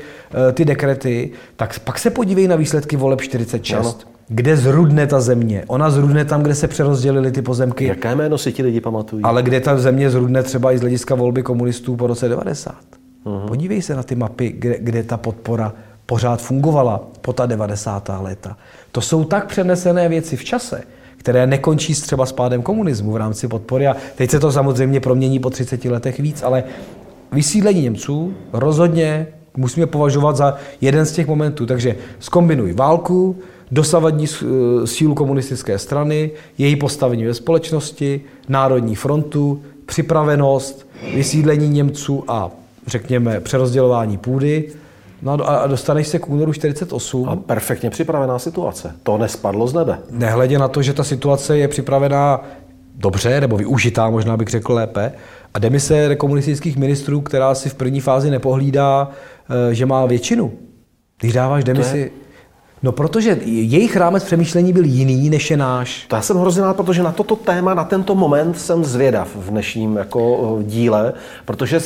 [0.49, 3.79] eh, ty dekrety, tak pak se podívej na výsledky voleb 46.
[3.79, 3.95] Ano.
[4.29, 5.65] Kde zrudne ta země?
[5.67, 9.23] Ona zrudne tam, kde se přerozdělily ty pozemky, Jaké jméno si ti lidi pamatují?
[9.23, 12.75] ale kde ta země zrudne třeba i z hlediska volby komunistů po roce 90.
[13.27, 13.47] Uh-huh.
[13.47, 15.73] Podívej se na ty mapy, kde, kde ta podpora
[16.07, 18.11] pořád fungovala po ta 90.
[18.21, 18.57] léta.
[18.93, 20.83] To jsou tak přenesené věci v čase,
[21.17, 23.87] které nekončí s třeba s pádem komunismu v rámci podpory.
[23.87, 26.65] A teď se to samozřejmě promění po 30 letech víc, ale
[27.33, 31.67] vysídlení Němců rozhodně musíme považovat za jeden z těch momentů.
[31.67, 33.37] Takže skombinuj válku,
[33.71, 42.51] dosavadní eh, sílu komunistické strany, její postavení ve společnosti, Národní frontu, připravenost, vysídlení Němců a
[42.87, 44.69] řekněme přerozdělování půdy.
[45.23, 47.29] No a do- a dostaneš se k únoru 48.
[47.29, 48.95] A perfektně připravená situace.
[49.03, 49.99] To nespadlo z nebe.
[50.11, 52.45] Nehledě na to, že ta situace je připravená
[52.95, 55.13] dobře, nebo využitá, možná bych řekl lépe,
[55.55, 59.11] a demise komunistických ministrů, která si v první fázi nepohlídá,
[59.71, 60.53] eh, že má většinu.
[61.21, 62.11] Když dáváš demisi...
[62.83, 66.07] No protože jejich rámec přemýšlení byl jiný, než je náš.
[66.09, 69.51] To já jsem hrozně rád, protože na toto téma, na tento moment jsem zvědav v
[69.51, 71.13] dnešním jako eh, díle,
[71.45, 71.81] protože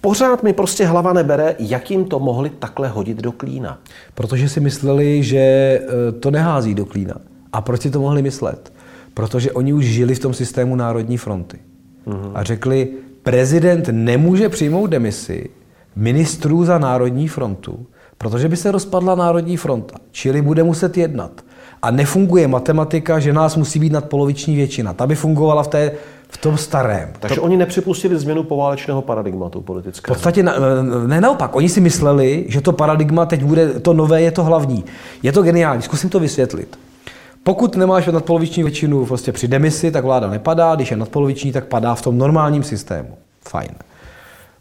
[0.00, 3.78] pořád mi prostě hlava nebere, jak jim to mohli takhle hodit do klína.
[4.14, 7.14] Protože si mysleli, že eh, to nehází do klína.
[7.52, 8.72] A proč si to mohli myslet?
[9.14, 11.58] Protože oni už žili v tom systému Národní fronty.
[12.34, 12.88] A řekli,
[13.22, 15.50] prezident nemůže přijmout demisi
[15.96, 17.86] ministrů za Národní frontu,
[18.18, 21.30] protože by se rozpadla Národní fronta, čili bude muset jednat.
[21.82, 24.92] A nefunguje matematika, že nás musí být nadpoloviční většina.
[24.92, 25.92] Ta by fungovala v, té,
[26.28, 27.08] v tom starém.
[27.20, 27.42] Takže to...
[27.42, 30.14] oni nepřipustili změnu poválečného paradigmatu V politického.
[30.14, 30.54] podstatě na,
[31.06, 34.84] ne naopak, oni si mysleli, že to paradigma teď bude, to nové je to hlavní.
[35.22, 36.78] Je to geniální, zkusím to vysvětlit.
[37.42, 41.94] Pokud nemáš nadpoloviční většinu prostě při demisi, tak vláda nepadá, když je nadpoloviční, tak padá
[41.94, 43.08] v tom normálním systému.
[43.48, 43.70] Fajn.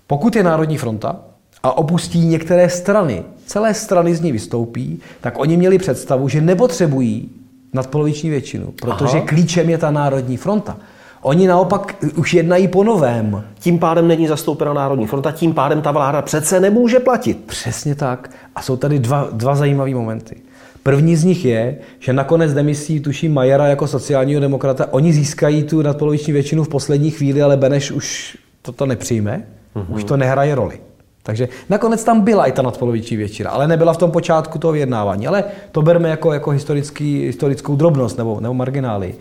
[0.07, 1.15] Pokud je Národní fronta
[1.63, 7.29] a opustí některé strany, celé strany z ní vystoupí, tak oni měli představu, že nepotřebují
[7.73, 9.27] nadpoloviční většinu, protože Aha.
[9.27, 10.77] klíčem je ta Národní fronta.
[11.21, 13.43] Oni naopak už jednají po novém.
[13.59, 17.43] Tím pádem není zastoupena Národní fronta, tím pádem ta vláda přece nemůže platit.
[17.45, 18.31] Přesně tak.
[18.55, 20.35] A jsou tady dva, dva zajímavé momenty.
[20.83, 25.81] První z nich je, že nakonec demisí, tuším Majera jako sociálního demokrata, oni získají tu
[25.81, 29.43] nadpoloviční většinu v poslední chvíli, ale Beneš už toto nepřijme,
[29.75, 29.95] mm-hmm.
[29.95, 30.79] už to nehraje roli.
[31.27, 35.27] Takže nakonec tam byla i ta nadpoloviční většina, ale nebyla v tom počátku toho vyjednávání.
[35.27, 39.15] Ale to berme jako, jako historický, historickou drobnost nebo, nebo marginály.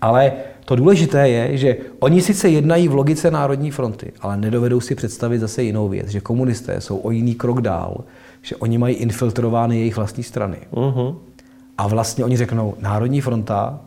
[0.00, 0.32] Ale
[0.64, 5.38] to důležité je, že oni sice jednají v logice Národní fronty, ale nedovedou si představit
[5.38, 8.04] zase jinou věc, že komunisté jsou o jiný krok dál,
[8.42, 10.56] že oni mají infiltrovány jejich vlastní strany.
[10.72, 11.16] Uh-huh.
[11.78, 13.80] A vlastně oni řeknou, Národní fronta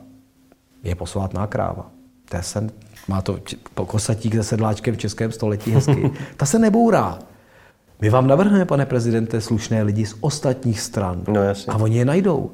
[0.83, 1.89] je posvátná kráva.
[2.29, 2.69] To se,
[3.07, 3.39] má to
[3.75, 6.11] kosatík se sedláčkem v českém století hezky.
[6.37, 7.19] Ta se nebourá.
[8.01, 11.21] My vám navrhneme, pane prezidente, slušné lidi z ostatních stran.
[11.27, 11.73] No, jasně.
[11.73, 12.51] A oni je najdou.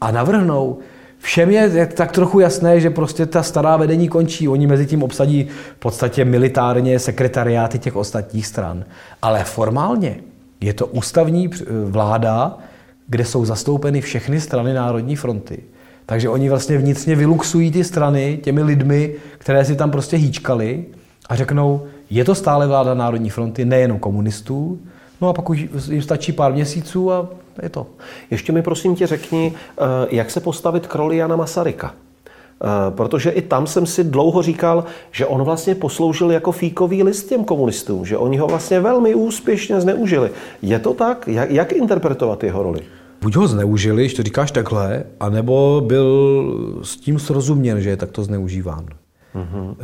[0.00, 0.78] A navrhnou.
[1.18, 4.48] Všem je tak trochu jasné, že prostě ta stará vedení končí.
[4.48, 8.84] Oni mezi tím obsadí v podstatě militárně sekretariáty těch ostatních stran.
[9.22, 10.16] Ale formálně
[10.60, 11.50] je to ústavní
[11.84, 12.58] vláda,
[13.06, 15.62] kde jsou zastoupeny všechny strany Národní fronty.
[16.06, 20.84] Takže oni vlastně vnitřně vyluxují ty strany těmi lidmi, které si tam prostě hýčkali
[21.28, 24.78] a řeknou, je to stále vláda Národní fronty, nejenom komunistů,
[25.20, 27.28] no a pak už jim stačí pár měsíců a
[27.62, 27.86] je to.
[28.30, 31.94] Ještě mi prosím tě řekni, eh, jak se postavit k roli Jana Masaryka?
[31.94, 37.28] Eh, protože i tam jsem si dlouho říkal, že on vlastně posloužil jako fíkový list
[37.28, 40.30] těm komunistům, že oni ho vlastně velmi úspěšně zneužili.
[40.62, 41.28] Je to tak?
[41.28, 42.80] Jak, jak interpretovat jeho roli?
[43.22, 48.24] buď ho zneužili, když to říkáš takhle, anebo byl s tím srozuměn, že je takto
[48.24, 48.86] zneužíván.
[49.34, 49.76] Mm-hmm.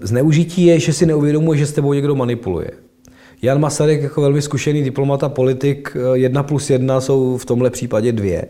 [0.00, 2.70] Zneužití je, že si neuvědomuje, že s tebou někdo manipuluje.
[3.42, 7.70] Jan Masaryk jako velmi zkušený diplomat a politik, eh, jedna plus jedna jsou v tomhle
[7.70, 8.46] případě dvě.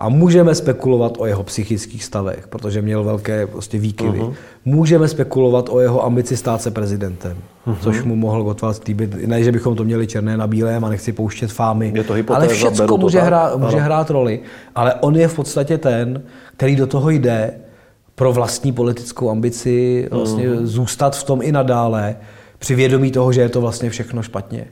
[0.00, 4.18] A můžeme spekulovat o jeho psychických stavech, protože měl velké prostě výkyvy.
[4.18, 4.34] Uh-huh.
[4.64, 7.76] Můžeme spekulovat o jeho ambici stát se prezidentem, uh-huh.
[7.80, 9.26] což mu mohl Gottwald slíbit.
[9.26, 11.92] Ne, že bychom to měli černé na bílém a nechci pouštět fámy.
[11.94, 14.40] Je to ale všechno může, hrát, může hrát roli.
[14.74, 16.22] Ale on je v podstatě ten,
[16.56, 17.54] který do toho jde
[18.18, 20.64] pro vlastní politickou ambici vlastně uh-huh.
[20.64, 22.16] zůstat v tom i nadále,
[22.58, 24.66] při vědomí toho, že je to vlastně všechno špatně.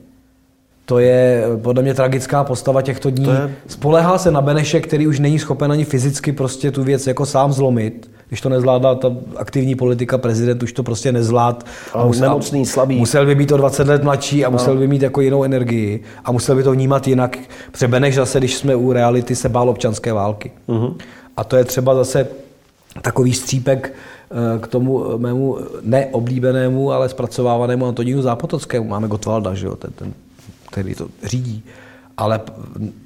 [0.85, 3.29] To je podle mě tragická postava těchto dní.
[3.29, 3.55] Je...
[3.67, 7.53] Spolehá se na Beneše, který už není schopen ani fyzicky prostě tu věc jako sám
[7.53, 8.11] zlomit.
[8.29, 11.67] Když to nezvládá ta aktivní politika, prezident už to prostě nezvlád.
[11.95, 12.97] A, a musel, nemocný, slabý.
[12.97, 16.33] Musel by být o 20 let mladší a musel by mít jako jinou energii a
[16.33, 17.39] musel by to vnímat jinak.
[17.73, 20.53] Protože Beneš zase, když jsme u reality, se bál občanské války.
[20.69, 20.95] Uh-huh.
[21.37, 22.27] A to je třeba zase
[23.03, 28.89] takový střípek eh, k tomu mému neoblíbenému, ale zpracovávanému Antonínu Zápotockému.
[28.89, 30.15] Máme Gotwalda, že jo, ten, ten
[30.71, 31.63] který to řídí.
[32.17, 32.41] Ale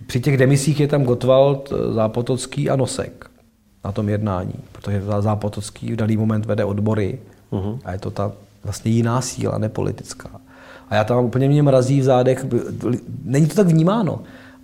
[0.07, 3.31] při těch demisích je tam Gottwald, Zápotocký a Nosek
[3.85, 7.19] na tom jednání, protože Zápotocký v daný moment vede odbory
[7.53, 7.79] uh-huh.
[7.85, 8.33] a je to ta
[8.65, 10.31] vlastně jiná síla, nepolitická.
[10.89, 12.47] A já tam úplně mě mrazí v zádech,
[13.25, 14.21] není to tak vnímáno.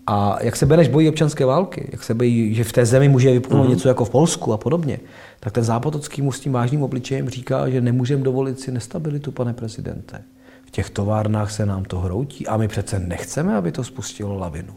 [0.06, 3.32] A jak se Beneš bojí občanské války, jak se bojí, že v té zemi může
[3.32, 3.70] vypuknout uh-huh.
[3.70, 5.00] něco jako v Polsku a podobně,
[5.40, 9.52] tak ten Zápotocký mu s tím vážným obličejem říká, že nemůžeme dovolit si nestabilitu, pane
[9.52, 10.22] prezidente
[10.66, 14.72] v těch továrnách se nám to hroutí a my přece nechceme, aby to spustilo lavinu.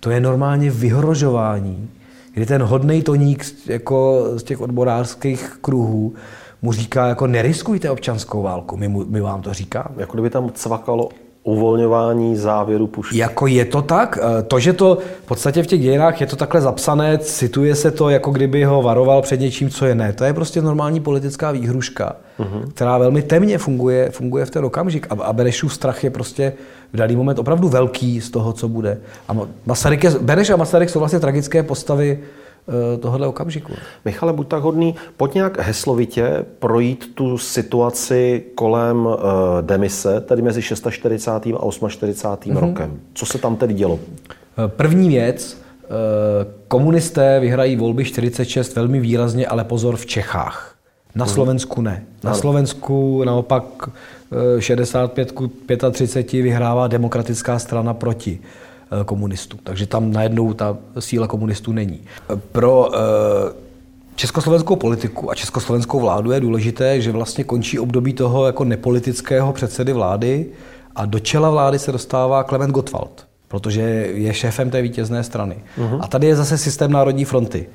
[0.00, 1.90] To je normálně vyhrožování,
[2.34, 6.14] kdy ten hodný toník jako z těch odborářských kruhů
[6.62, 9.94] mu říká, jako neriskujte občanskou válku, my, my vám to říkáme.
[9.96, 11.08] Jako kdyby tam cvakalo
[11.44, 13.18] uvolňování závěru pušky.
[13.18, 14.18] Jako je to tak?
[14.22, 17.90] Eh, to, že to v podstatě v těch dějinách je to takhle zapsané, cituje se
[17.90, 20.12] to, jako kdyby ho varoval před něčím, co je ne.
[20.12, 22.68] To je prostě normální politická výhruška, uh-huh.
[22.74, 25.06] která velmi temně funguje, funguje v ten okamžik.
[25.10, 26.52] A, a Benešův strach je prostě
[26.92, 28.98] v daný moment opravdu velký z toho, co bude.
[29.28, 32.18] A Masaryk je, Beneš a Masaryk jsou vlastně tragické postavy
[32.68, 33.72] Eh, tohohle okamžiku.
[34.04, 39.14] Michale, buď tak hodný, pojď nějak heslovitě projít tu situaci kolem uh,
[39.60, 41.56] demise, tedy mezi 46.
[41.84, 42.54] a 48.
[42.54, 42.60] Mm-hmm.
[42.60, 43.00] rokem.
[43.14, 43.98] Co se tam tedy dělo?
[43.98, 45.62] Eh, první věc,
[46.68, 50.74] komunisté vyhrají volby 46 velmi výrazně, ale pozor v Čechách.
[51.14, 51.34] Na mhm.
[51.34, 52.04] Slovensku ne.
[52.24, 53.64] Na Slovensku naopak
[54.58, 55.32] 65
[55.90, 58.40] 35 vyhrává demokratická strana proti.
[59.00, 59.58] Eh, komunistů.
[59.64, 62.00] Takže tam najednou ta síla komunistů není.
[62.52, 62.98] Pro eh,
[64.16, 69.92] československou politiku a československou vládu je důležité, že vlastně končí období toho jako nepolitického předsedy
[69.92, 70.46] vlády
[70.96, 73.80] a do čela vlády se dostává Klement Gottwald, protože
[74.14, 75.56] je šéfem té vítězné strany.
[75.78, 75.98] Uh-huh.
[76.00, 77.66] A tady je zase systém Národní fronty.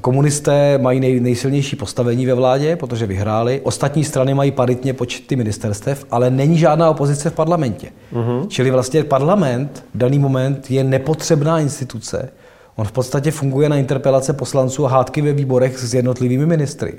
[0.00, 3.60] Komunisté mají nej, nejsilnější postavení ve vládě, protože vyhráli.
[3.64, 7.88] Ostatní strany mají paritně počty ministerstev, ale není žádná opozice v parlamentě.
[8.12, 8.46] Uh-huh.
[8.48, 12.30] Čili vlastně parlament v daný moment je nepotřebná instituce.
[12.76, 16.94] On v podstatě funguje na interpelace poslanců a hádky ve výborech s jednotlivými ministry.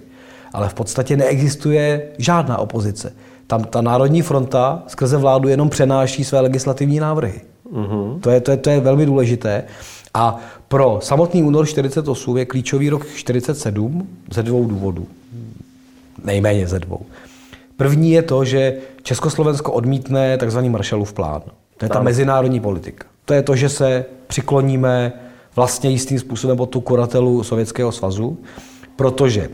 [0.54, 3.14] Ale v podstatě neexistuje žádná opozice.
[3.48, 7.42] Tam ta Národní fronta skrze vládu jenom přenáší své legislativní návrhy.
[7.74, 8.20] Uh-huh.
[8.20, 9.64] To, je, to, je, to je velmi důležité.
[10.14, 10.40] A
[10.70, 15.08] pro samotný únor 48 je klíčový rok 47 ze dvou důvodů.
[16.24, 17.06] Nejméně ze dvou.
[17.78, 20.60] První je to, že Československo odmítne tzv.
[20.60, 21.42] Marshallův plán.
[21.78, 23.06] To je ta mezinárodní politika.
[23.26, 25.14] To je to, že se přikloníme
[25.56, 28.38] vlastně jistým způsobem pod tu kuratelu Sovětského svazu,
[28.96, 29.50] protože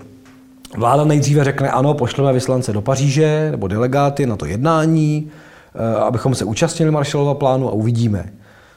[0.78, 5.32] vláda nejdříve řekne, ano, pošleme vyslance do Paříže nebo delegáty na to jednání,
[5.76, 8.34] eh, abychom se účastnili Marshallova plánu a uvidíme.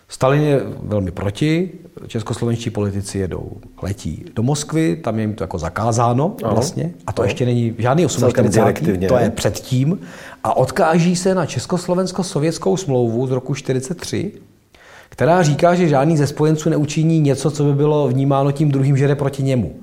[0.09, 1.71] Stalin je velmi proti,
[2.07, 6.55] českoslovenští politici jedou, letí do Moskvy, tam je jim to jako zakázáno ano.
[6.55, 7.29] vlastně, a to ano.
[7.29, 9.07] ještě není žádný 48.
[9.09, 9.99] to je předtím,
[10.45, 14.33] a odkáží se na československo-sovětskou smlouvu z roku 43,
[15.09, 19.09] která říká, že žádný ze spojenců neučiní něco, co by bylo vnímáno tím druhým, že
[19.09, 19.77] jde proti němu.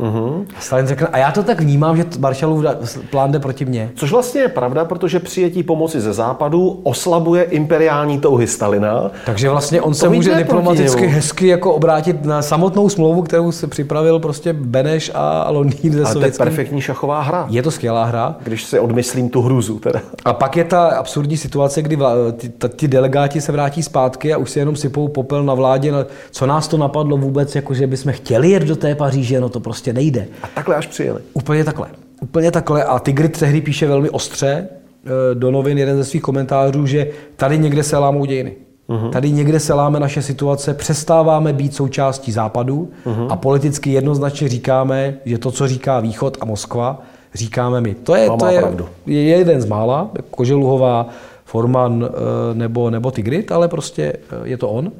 [0.00, 0.44] Uh-huh.
[0.60, 2.64] Stalin řekl, a já to tak vnímám, že Marshallův
[3.10, 3.90] plán jde proti mně.
[3.94, 9.10] Což vlastně je pravda, protože přijetí pomoci ze západu oslabuje imperiální touhy Stalina.
[9.26, 13.66] Takže vlastně on to se může diplomaticky hezky jako obrátit na samotnou smlouvu, kterou se
[13.66, 17.46] připravil prostě Beneš a Londýn ze Ale to je perfektní šachová hra.
[17.50, 18.36] Je to skvělá hra.
[18.44, 20.00] Když si odmyslím tu hruzu teda.
[20.24, 24.36] A pak je ta absurdní situace, kdy vla, ty, ty delegáti se vrátí zpátky a
[24.36, 25.92] už si jenom sypou popel na vládě.
[26.30, 29.60] Co nás to napadlo vůbec, jako že bychom chtěli jet do té Paříže, no to
[29.60, 30.26] prostě nejde.
[30.42, 31.20] A takhle až přijeli.
[31.32, 31.88] Úplně takhle.
[32.22, 32.84] Úplně takhle.
[32.84, 37.58] A Tigrit tehdy píše velmi ostře eh, do novin jeden ze svých komentářů, že tady
[37.58, 38.52] někde se lámou dějiny.
[38.88, 39.10] Uh-huh.
[39.10, 43.26] Tady někde se láme naše situace, přestáváme být součástí západu uh-huh.
[43.30, 47.02] a politicky jednoznačně říkáme, že to, co říká Východ a Moskva,
[47.34, 47.94] říkáme my.
[47.94, 48.62] To je, to je,
[49.06, 51.08] je jeden z mála, Koželuhová,
[51.44, 54.92] Forman eh, nebo, nebo Tigrit, ale prostě eh, je to on.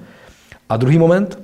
[0.68, 1.38] A druhý moment,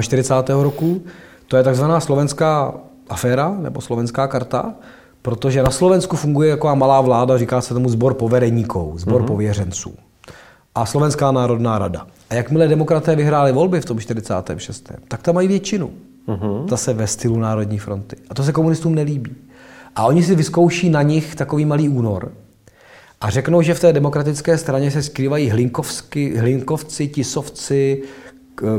[0.00, 0.62] 47.
[0.62, 1.02] roku,
[1.50, 2.74] to je takzvaná slovenská
[3.08, 4.74] aféra nebo slovenská karta,
[5.22, 9.26] protože na Slovensku funguje jako malá vláda, říká se tomu zbor povereníků, zbor uh-huh.
[9.26, 9.94] pověřenců.
[10.74, 12.06] A Slovenská národná rada.
[12.30, 15.90] A jakmile demokraté vyhráli volby v tom 46., tak tam mají většinu.
[16.28, 16.68] Uh-huh.
[16.68, 18.16] Zase ve stylu Národní fronty.
[18.30, 19.34] A to se komunistům nelíbí.
[19.96, 22.32] A oni si vyzkouší na nich takový malý únor.
[23.20, 25.50] A řeknou, že v té demokratické straně se skrývají
[26.38, 28.02] hlinkovci, tisovci,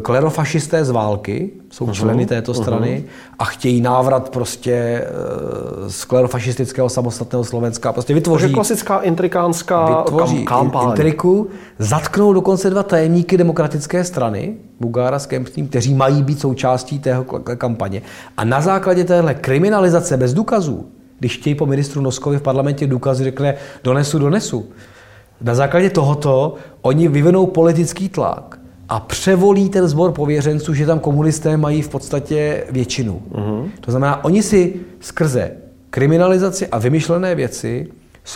[0.01, 3.35] klerofašisté z války, jsou uh-huh, členy této strany uh-huh.
[3.39, 7.93] a chtějí návrat prostě eh, z klerofašistického samostatného Slovenska.
[7.93, 8.43] Prostě vytvoří...
[8.43, 10.89] Takže klasická intrikánská vytvoří kampaň.
[10.89, 11.47] intriku,
[11.79, 17.23] zatknou dokonce dva tajemníky demokratické strany, Bugára s Kempsným, kteří mají být součástí tého
[17.57, 18.01] kampaně.
[18.37, 20.85] A na základě téhle kriminalizace bez důkazů,
[21.19, 24.65] když chtějí po ministru Noskovi v parlamentě důkazy, řekne donesu, donesu.
[25.41, 28.60] Na základě tohoto oni vyvinou politický tlak
[28.91, 33.21] a převolí ten sbor pověřenců, že tam komunisté mají v podstatě většinu.
[33.31, 33.69] Uh-huh.
[33.81, 35.51] To znamená, oni si skrze
[35.89, 37.87] kriminalizaci a vymyšlené věci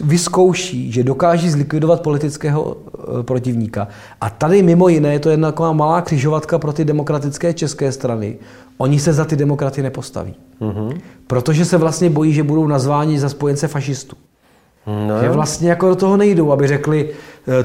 [0.03, 2.77] vyzkouší, že dokáží zlikvidovat politického
[3.19, 3.87] e, protivníka.
[4.21, 8.37] A tady mimo jiné je to jedna taková malá křižovatka pro ty demokratické české strany.
[8.77, 10.33] Oni se za ty demokraty nepostaví.
[10.61, 10.97] Uh-huh.
[11.27, 14.15] Protože se vlastně bojí, že budou nazváni za spojence fašistů.
[14.87, 15.21] No.
[15.21, 17.09] Že vlastně jako do toho nejdou, aby řekli,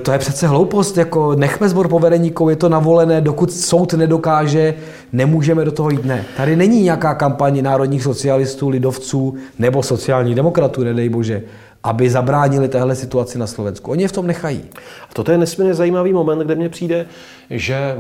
[0.03, 4.75] to je přece hloupost, jako nechme zbor povedeníků, je to navolené, dokud soud nedokáže,
[5.13, 6.05] nemůžeme do toho jít.
[6.05, 6.25] Ne.
[6.37, 11.43] Tady není nějaká kampaň národních socialistů, lidovců nebo sociálních demokratů, nedej bože,
[11.83, 13.91] aby zabránili téhle situaci na Slovensku.
[13.91, 14.65] Oni je v tom nechají.
[15.11, 17.07] A toto je nesmírně zajímavý moment, kde mně přijde,
[17.51, 17.97] že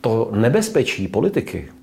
[0.00, 1.77] to nebezpečí politiky, Eh,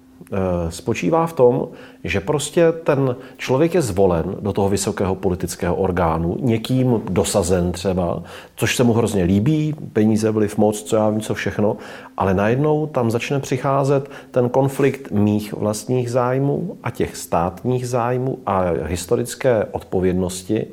[0.70, 1.68] spočívá v tom,
[2.04, 8.24] že prostě ten člověk je zvolen do toho vysokého politického orgánu, někým dosazen třeba,
[8.56, 11.78] což se mu hrozně líbí, peníze, vliv, moc, co já vím, co všechno,
[12.18, 18.64] ale najednou tam začne přicházet ten konflikt mých vlastních zájmů a těch státních zájmů a
[18.84, 20.68] historické odpovědnosti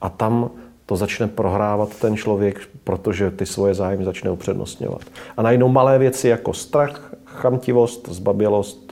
[0.00, 0.50] a tam
[0.86, 5.02] to začne prohrávat ten člověk, protože ty svoje zájmy začne upřednostňovat.
[5.36, 8.85] A najednou malé věci jako strach, chamtivost, zbabělost,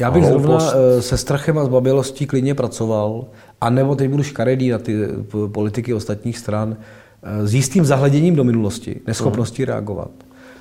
[0.00, 3.24] já bych zrovna eh, se strachem a zbabělostí klidně pracoval,
[3.60, 6.76] a nebo teď budu škaredý na ty eh, politiky ostatních stran,
[7.22, 9.66] eh, s jistým zahleděním do minulosti, neschopností uh-huh.
[9.66, 10.10] reagovat.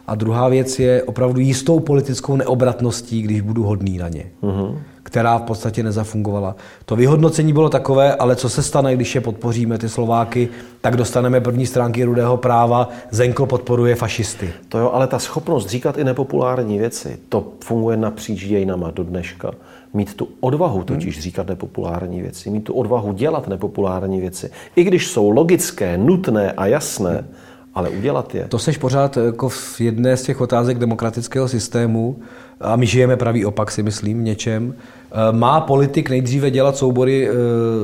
[0.07, 4.25] A druhá věc je opravdu jistou politickou neobratností, když budu hodný na ně.
[4.41, 6.55] Uh-huh která v podstatě nezafungovala.
[6.85, 10.49] To vyhodnocení bylo takové, ale co se stane, když je podpoříme ty Slováky,
[10.81, 14.53] tak dostaneme první stránky rudého práva, Zenko podporuje fašisty.
[14.69, 19.51] To jo, ale ta schopnost říkat i nepopulární věci, to funguje napříč dějinama do dneška.
[19.93, 21.21] Mít tu odvahu totiž hmm.
[21.21, 24.49] říkat nepopulární věci, mít tu odvahu dělat nepopulární věci.
[24.75, 27.27] I když jsou logické, nutné a jasné, hmm.
[27.73, 28.45] ale udělat je.
[28.47, 32.17] To seš pořád jako v jedné z těch otázek demokratického systému,
[32.61, 34.73] a my žijeme pravý opak, si myslím, v něčem.
[35.11, 37.33] Eh, má politik nejdříve dělat soubory eh,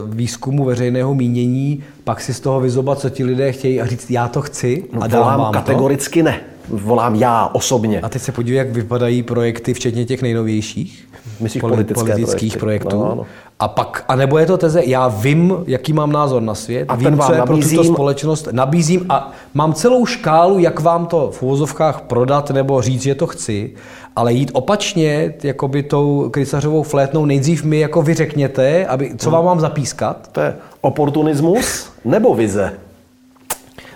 [0.08, 4.28] výzkumu veřejného mínění, pak si z toho vyzobat, co ti lidé chtějí a říct, já
[4.28, 6.26] to chci no, a dám vám kategoricky to.
[6.26, 6.40] ne.
[6.70, 8.02] volám já osobně.
[8.02, 11.08] A teď se podívej, jak vypadají projekty, včetně těch nejnovějších.
[11.40, 12.60] Myslíš politických projekty?
[12.60, 12.98] projektů.
[12.98, 13.26] No, ano.
[13.60, 16.96] A pak, a nebo je to teze, já vím, jaký mám názor na svět, A
[16.96, 21.44] vím, co je pro tuto společnost, nabízím a mám celou škálu, jak vám to v
[21.44, 23.74] úvozovkách prodat nebo říct, že to chci,
[24.16, 29.46] ale jít opačně, jakoby tou krysařovou flétnou, nejdřív mi jako vy řekněte, aby, co vám
[29.46, 32.74] mám zapískat, To je oportunismus nebo vize?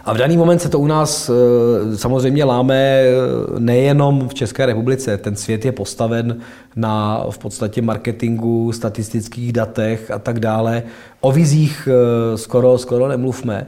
[0.06, 3.14] A v daný moment se to u nás eh, samozřejmě láme eh,
[3.60, 5.18] nejenom v České republice.
[5.18, 6.40] Ten svět je postaven
[6.76, 10.84] na v podstatě marketingu, statistických datech a tak dále.
[11.22, 13.68] O vizích eh, skoro, skoro nemluvme.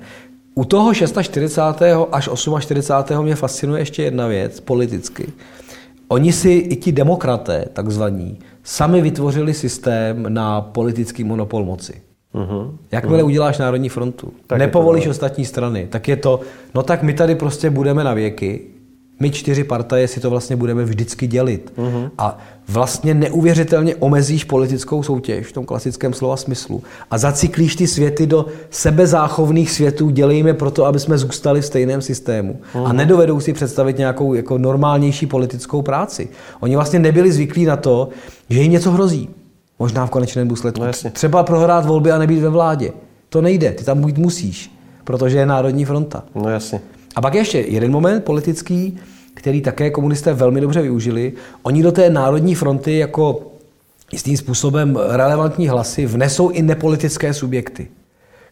[0.55, 1.61] U toho 46.
[2.11, 2.29] až
[2.59, 3.25] 48.
[3.25, 5.33] mě fascinuje ještě jedna věc politicky.
[6.07, 12.01] Oni si i ti demokraté, takzvaní, sami vytvořili systém na politický monopol moci.
[12.35, 12.71] Uh-huh.
[12.91, 16.39] Jakmile uděláš Národní frontu, Tak nepovolíš to, ostatní strany, tak je to,
[16.75, 18.61] no tak my tady prostě budeme na věky,
[19.19, 21.73] my čtyři partaje si to vlastně budeme vždycky dělit.
[21.77, 22.09] Mhm.
[22.17, 22.37] A
[22.69, 28.45] vlastně neuvěřitelně omezíš politickou soutěž v tom klasickém slova smyslu a zacyklíš ty světy do
[28.69, 32.59] sebezáchovných světů, dělejme proto, aby jsme zůstali v stejném systému.
[32.73, 32.97] A Mhm.
[32.97, 36.29] nedovedou si představit nějakou jako normálnější politickou práci.
[36.59, 38.09] Oni vlastně nebyli zvyklí na to,
[38.49, 39.29] že jim něco hrozí.
[39.79, 40.79] Možná v konečném důsledku.
[40.79, 41.11] No jasně.
[41.11, 42.91] Třeba prohrát volby a nebýt ve vládě.
[43.29, 44.71] To nejde, ty tam být musíš,
[45.03, 46.23] protože je Národní fronta.
[46.35, 46.79] No jasně.
[47.17, 48.97] A pak ještě jeden moment politický,
[49.33, 51.33] který také komunisté velmi dobře využili.
[51.63, 53.51] Oni do té Národní fronty jako
[54.11, 57.87] jistým způsobem relevantní hlasy vnesou i nepolitické subjekty.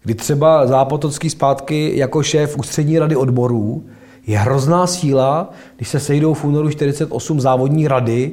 [0.03, 3.85] Kdy třeba Zápotocký zpátky jako šéf ústřední rady odborů
[4.27, 8.31] je hrozná síla, když se sejdou v únoru 48 závodní rady,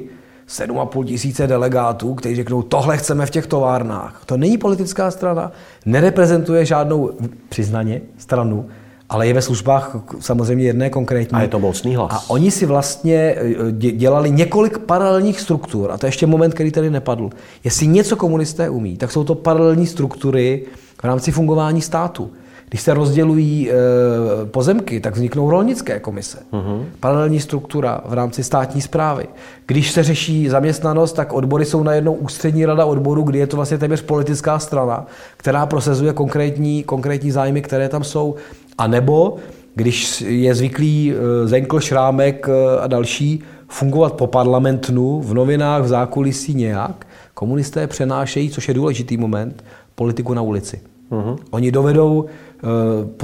[0.49, 4.21] 7,5 tisíce delegátů, kteří řeknou, tohle chceme v těch továrnách.
[4.25, 5.51] To není politická strana,
[5.85, 7.11] nereprezentuje žádnou,
[7.49, 8.69] přiznaně, stranu,
[9.13, 11.37] ale je ve službách samozřejmě jedné konkrétní.
[11.37, 12.11] A je to mocný hlas.
[12.13, 16.53] A oni si vlastně eh, dě- dělali několik paralelních struktur, a to je ještě moment,
[16.53, 17.29] který tady nepadl.
[17.63, 20.63] Jestli něco komunisté umí, tak jsou to paralelní struktury
[21.01, 22.31] v rámci fungování státu.
[22.73, 23.73] Když se rozdělují e,
[24.45, 26.37] pozemky, tak vzniknou rolnické komise.
[26.53, 26.85] Uh-huh.
[26.99, 29.27] Paralelní struktura v rámci státní zprávy.
[29.65, 33.77] Když se řeší zaměstnanost, tak odbory jsou najednou ústřední rada odboru, kdy je to vlastně
[33.77, 35.07] téměř politická strana,
[35.37, 38.35] která prosazuje konkrétní, konkrétní zájmy, které tam jsou.
[38.77, 39.35] A nebo
[39.75, 45.87] když je zvyklý eh, Zenkl, Šrámek eh, a další fungovat po parlamentnu, v novinách, v
[45.87, 49.63] zákulisí nějak, komunisté přenášejí, což je důležitý moment,
[49.95, 50.81] politiku na ulici.
[51.11, 51.37] Uh-huh.
[51.51, 52.43] Oni dovedou eh,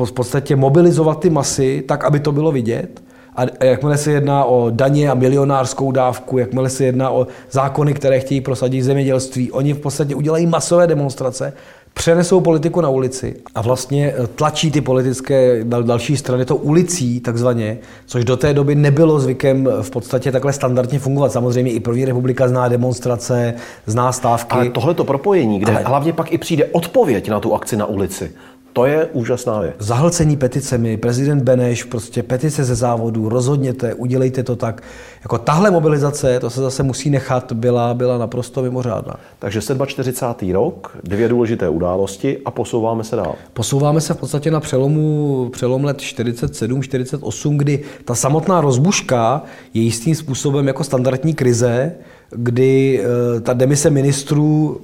[0.06, 3.02] v podstatě mobilizovat ty masy tak, aby to bylo vidět.
[3.36, 8.20] A jakmile se jedná o daně a milionářskou dávku, jakmile se jedná o zákony, které
[8.20, 11.54] chtějí prosadit zemědělství, oni v podstatě udělají masové demonstrace,
[11.94, 17.20] přenesou politiku na ulici a vlastně eh, tlačí ty politické dal- další strany to ulicí
[17.20, 21.32] takzvaně, což do té doby nebylo zvykem eh, v podstatě takhle standardně fungovat.
[21.32, 23.54] Samozřejmě i první republika zná demonstrace,
[23.86, 24.52] zná stávky.
[24.52, 28.32] Ale tohleto propojení, kde Ale- hlavně pak i přijde odpověď na tu akci na ulici,
[28.80, 29.76] to je úžasná věc.
[29.80, 34.84] zahlcení peticemi, prezident Beneš, prostě petice ze závodu, rozhodněte, udělejte to tak.
[35.22, 39.16] Jako tahle mobilizace, to se zase musí nechat, byla, byla naprosto mimořádná.
[39.40, 40.52] Takže 47.
[40.52, 43.36] rok, dvě důležité události a posouváme se dál.
[43.54, 50.16] Posouváme se v podstatě na přelomu, přelom let 47-48, kdy ta samotná rozbuška je jistým
[50.16, 51.92] způsobem jako standardní krize,
[52.32, 54.82] kdy eh, ta demise ministrů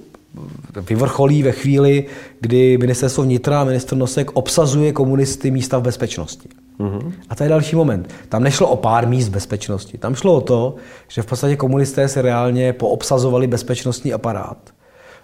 [0.89, 2.05] vyvrcholí ve chvíli,
[2.39, 6.49] kdy ministerstvo vnitra a ministr Nosek obsazuje komunisty místa v bezpečnosti.
[6.79, 7.13] Mm-hmm.
[7.29, 8.09] A to je další moment.
[8.29, 9.97] Tam nešlo o pár míst bezpečnosti.
[9.97, 10.75] Tam šlo o to,
[11.07, 14.74] že v podstatě komunisté si reálně poobsazovali bezpečnostní aparát.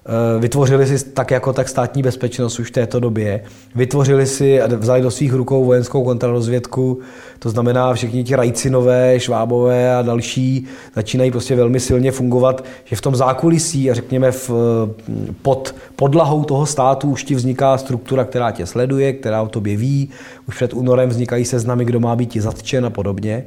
[0.05, 3.43] Eh, Vytvořili si tak jako tak státní bezpečnost už v této době.
[3.75, 6.99] Vytvořili si a vzali do svých rukou vojenskou kontrarozvědku,
[7.39, 13.01] to znamená všichni ti Rajcinové, Švábové a další začínají prostě velmi silně fungovat, že v
[13.01, 18.51] tom zákulisí a řekněme v, eh, pod podlahou toho státu už ti vzniká struktura, která
[18.51, 20.09] tě sleduje, která o tobě ví,
[20.47, 23.45] už před únorem vznikají seznamy, kdo má být zatčen a podobně.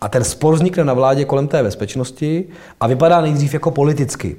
[0.00, 2.44] A ten spor vznikne na vládě kolem té bezpečnosti
[2.80, 4.36] a vypadá nejdřív jako politicky.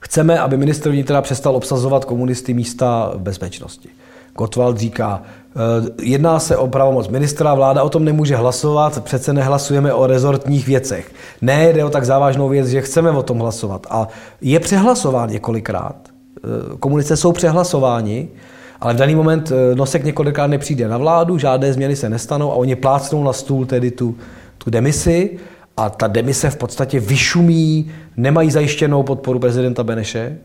[0.00, 3.88] Chceme, aby ministr vnitra přestal obsazovat komunisty místa v bezpečnosti.
[4.36, 9.92] Gottwald říká, eh, jedná se o pravomoc ministra, vláda o tom nemůže hlasovat, přece nehlasujeme
[9.92, 11.12] o rezortních věcech.
[11.42, 13.86] Ne, jde o tak závažnou věc, že chceme o tom hlasovat.
[13.90, 14.08] A
[14.40, 15.96] je přehlasován několikrát.
[16.08, 18.28] Eh, Komunisté jsou přehlasováni,
[18.80, 22.54] ale v daný moment eh, Nosek několikrát nepřijde na vládu, žádné změny se nestanou a
[22.54, 24.14] oni plácnou na stůl tedy tu,
[24.58, 25.38] tu demisi
[25.76, 30.38] a ta demise v podstatě vyšumí, nemají zajištěnou podporu prezidenta Beneše,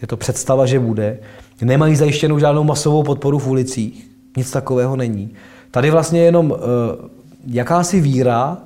[0.00, 1.18] je to představa, že bude,
[1.62, 5.30] nemají zajištěnou žádnou masovou podporu v ulicích, nic takového není.
[5.70, 7.08] Tady vlastně jenom eh,
[7.46, 8.58] jakási víra,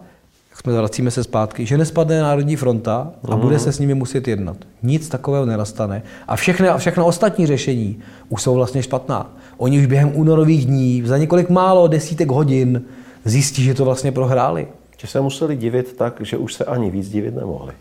[0.50, 4.28] jak jsme vracíme se zpátky, že nespadne Národní fronta a bude se s nimi muset
[4.28, 4.56] jednat.
[4.82, 6.02] Nic takového nenastane.
[6.28, 7.98] A všechny, všechno ostatní řešení
[8.28, 9.30] už jsou vlastně špatná.
[9.56, 12.82] Oni už během únorových dní, za několik málo desítek hodin,
[13.24, 14.66] zjistí, že to vlastně prohráli.
[15.04, 17.72] Že se museli divit tak, že už se ani víc divit nemohli.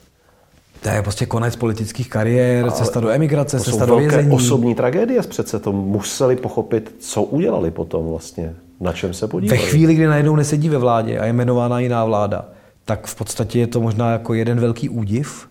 [0.81, 4.35] To je prostě konec politických kariér, cesta do emigrace, To cesta do velké vězení.
[4.35, 9.57] osobní tragédie, přece to museli pochopit, co udělali potom vlastně, na čem se Ve podívali.
[9.61, 12.45] chvíli, kdy najednou nesedí ve vládě a je jmenována jiná vláda,
[12.85, 15.47] tak v podstatě je to možná jako jeden velký údiv,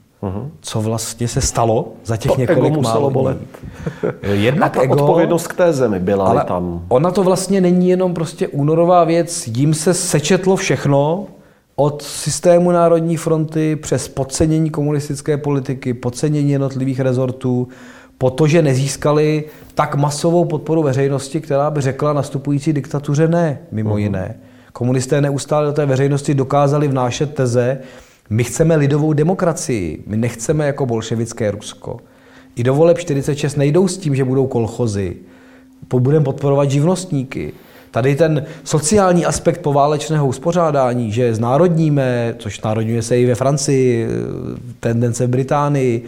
[0.60, 3.36] co vlastně se stalo za těch To ego několik muselo málo bolet.
[3.38, 4.10] dní.
[4.22, 6.84] A Jednak ta ego, odpovědnost k té zemi byla ale tam.
[6.88, 11.26] ona to vlastně není jenom prostě únorová věc, jim se sečetlo všechno,
[11.76, 17.68] od systému Národní fronty přes podcenění komunistické politiky, podcenění jednotlivých rezortů,
[18.18, 19.44] po to, že nezískali
[19.74, 24.36] tak masovou podporu veřejnosti, která by řekla nastupující diktatuře ne, mimo jiné.
[24.72, 27.78] Komunisté neustále do té veřejnosti dokázali vnášet teze,
[28.30, 31.96] my chceme lidovou demokracii, my nechceme jako bolševické Rusko.
[32.56, 35.16] I do voleb 46 nejdou s tím, že budou kolchozy,
[35.98, 37.52] budeme podporovat živnostníky.
[37.92, 44.08] Tady ten sociální aspekt poválečného uspořádání, že znárodníme, což národňuje se i ve Francii,
[44.80, 46.04] tendence v Británii,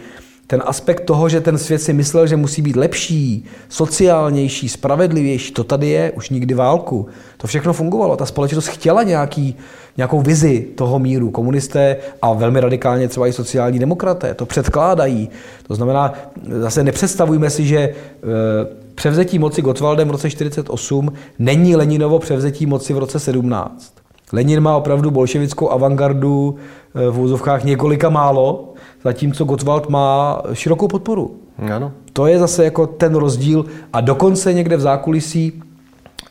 [0.47, 5.63] ten aspekt toho, že ten svět si myslel, že musí být lepší, sociálnější, spravedlivější, to
[5.63, 7.07] tady je už nikdy válku.
[7.37, 8.17] To všechno fungovalo.
[8.17, 9.55] Ta společnost chtěla nějaký,
[9.97, 11.31] nějakou vizi toho míru.
[11.31, 15.29] Komunisté a velmi radikálně třeba i sociální demokraté to předkládají.
[15.67, 16.13] To znamená,
[16.59, 22.93] zase nepředstavujme si, že eh, převzetí moci Gottwaldem v roce 48 není Leninovo převzetí moci
[22.93, 23.93] v roce 17.
[24.33, 26.55] Lenin má opravdu bolševickou avantgardu
[26.95, 28.73] eh, v úzovkách několika málo,
[29.03, 31.35] zatímco Gottwald má širokou podporu.
[31.57, 31.91] Ano.
[32.13, 35.63] To je zase jako ten rozdíl a dokonce někde v zákulisí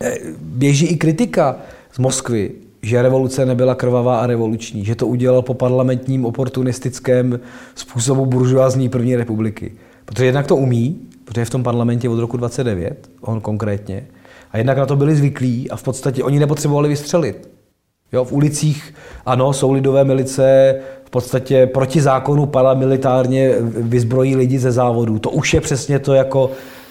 [0.01, 1.57] eh, běží i kritika
[1.93, 2.51] z Moskvy,
[2.83, 7.41] že revoluce nebyla krvavá a revoluční, že to udělal po parlamentním oportunistickém
[7.75, 9.73] způsobu buržoázní první republiky.
[10.05, 14.07] Protože jednak to umí, protože je v tom parlamentě od roku 29, on konkrétně,
[14.53, 17.49] a jednak na to byli zvyklí a v podstatě oni nepotřebovali vystřelit.
[18.13, 18.95] Jo, v ulicích,
[19.27, 25.19] ano, jsou lidové milice, v podstatě proti zákonu paramilitárně vyzbrojí lidi ze závodů.
[25.19, 26.51] To už je přesně to jako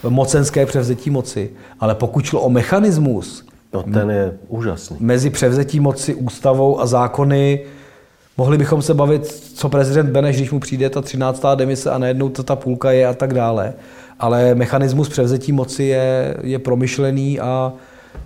[0.09, 1.49] mocenské převzetí moci.
[1.79, 4.97] Ale pokud šlo o mechanismus No, ten je úžasný.
[4.99, 7.59] mezi převzetí moci ústavou a zákony,
[8.37, 11.43] mohli bychom se bavit, co prezident Beneš, když mu přijde ta 13.
[11.55, 13.73] demise a najednou to ta půlka je a tak dále.
[14.23, 17.73] Ale mechanismus převzetí moci je, je promyšlený a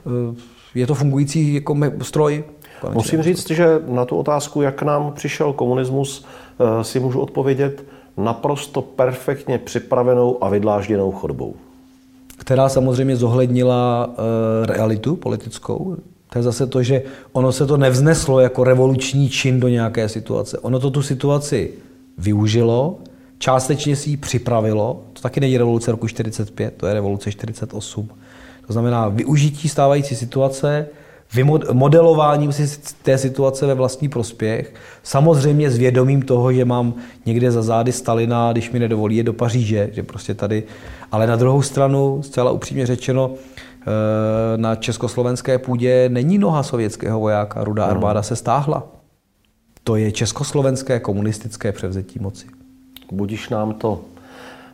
[0.05, 0.35] eh,
[0.75, 2.43] je to fungující jako me- stroj.
[2.81, 2.97] konečně.
[2.97, 6.25] Musím říct, že na tu otázku, jak nám přišel komunismus,
[6.59, 7.83] eh, si můžu odpovědět
[8.17, 11.55] naprosto perfektně připravenou a vydlážděnou chodbou.
[12.37, 15.95] která samozřejmě zohlednila eh, realitu politickou.
[16.29, 20.59] To je zase to, že ono se to nevzneslo jako revoluční čin do nějaké situace.
[20.59, 21.71] Ono to tu situaci
[22.17, 22.95] využilo,
[23.37, 25.03] částečně si ji připravilo.
[25.13, 28.09] To taky není revoluce roku 45, to je revoluce 48.
[28.67, 30.87] To znamená využití stávající situace,
[31.73, 34.73] modelováním si té situace ve vlastní prospěch,
[35.03, 36.93] samozřejmě s vědomím toho, že mám
[37.25, 40.63] někde za zády Stalina, když mi nedovolí je do Paříže, že prostě tady,
[41.11, 43.87] ale na druhou stranu, zcela upřímně řečeno, eh,
[44.57, 48.87] na československé půdě není noha sovětského vojáka, rudá armáda se stáhla.
[49.83, 52.47] To je československé komunistické převzetí moci.
[53.11, 54.01] Budíš nám to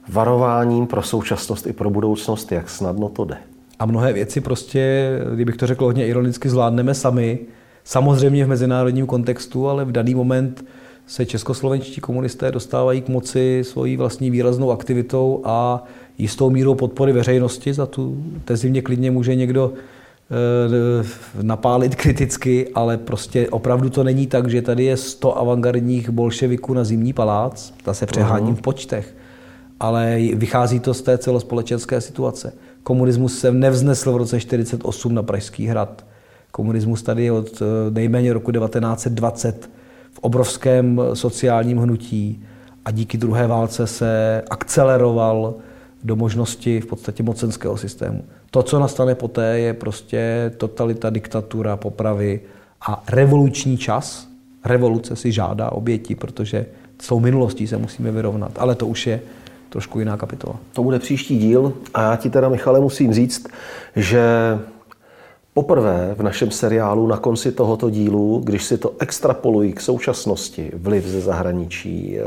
[0.09, 3.37] varováním pro současnost i pro budoucnost, jak snadno to jde.
[3.79, 7.39] A mnohé věci prostě, kdybych to řekl hodně ironicky, zvládneme sami.
[7.83, 10.65] Samozřejmě v mezinárodním kontextu, ale v daný moment
[11.07, 15.83] se českoslovenští komunisté dostávají k moci svojí vlastní výraznou aktivitou a
[16.17, 17.73] jistou mírou podpory veřejnosti.
[17.73, 19.73] Za tu tezi klidně může někdo
[21.41, 26.83] napálit kriticky, ale prostě opravdu to není tak, že tady je 100 avantgardních bolševiků na
[26.83, 29.15] zimní palác, zase přeháním v počtech,
[29.79, 32.53] ale vychází to z té celospolečenské situace.
[32.83, 36.05] Komunismus se nevznesl v roce 48 na Pražský hrad.
[36.51, 39.69] Komunismus tady je od eh, nejméně roku 1920
[40.11, 42.43] v obrovském sociálním hnutí
[42.85, 45.55] a díky druhé válce se akceleroval
[46.03, 48.23] do možnosti v podstatě mocenského systému.
[48.53, 52.39] To, co nastane poté, je prostě totalita, diktatura, popravy
[52.81, 54.27] a revoluční čas.
[54.65, 56.65] Revoluce si žádá oběti, protože
[57.01, 58.51] s tou minulostí se musíme vyrovnat.
[58.57, 59.21] Ale to už je
[59.69, 60.55] trošku jiná kapitola.
[60.73, 63.47] To bude příští díl a já ti teda, Michale, musím říct,
[63.95, 64.23] že
[65.53, 71.05] poprvé v našem seriálu na konci tohoto dílu, když si to extrapolují k současnosti, vliv
[71.05, 72.23] ze zahraničí, eh,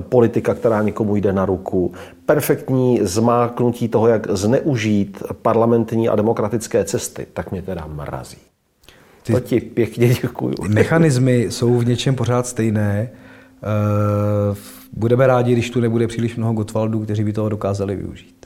[0.00, 1.92] politika, která někomu jde na ruku,
[2.26, 8.36] perfektní zmáknutí toho, jak zneužít parlamentní a demokratické cesty, tak mě teda mrazí.
[9.22, 10.54] ty, To ti pěkně děkuju.
[10.54, 13.10] ty mechanismy jsou v něčem pořád stejné.
[13.62, 14.56] Eh,
[14.92, 18.39] Budeme rádi, když tu nebude příliš mnoho Gotwaldů, kteří by toho dokázali využít.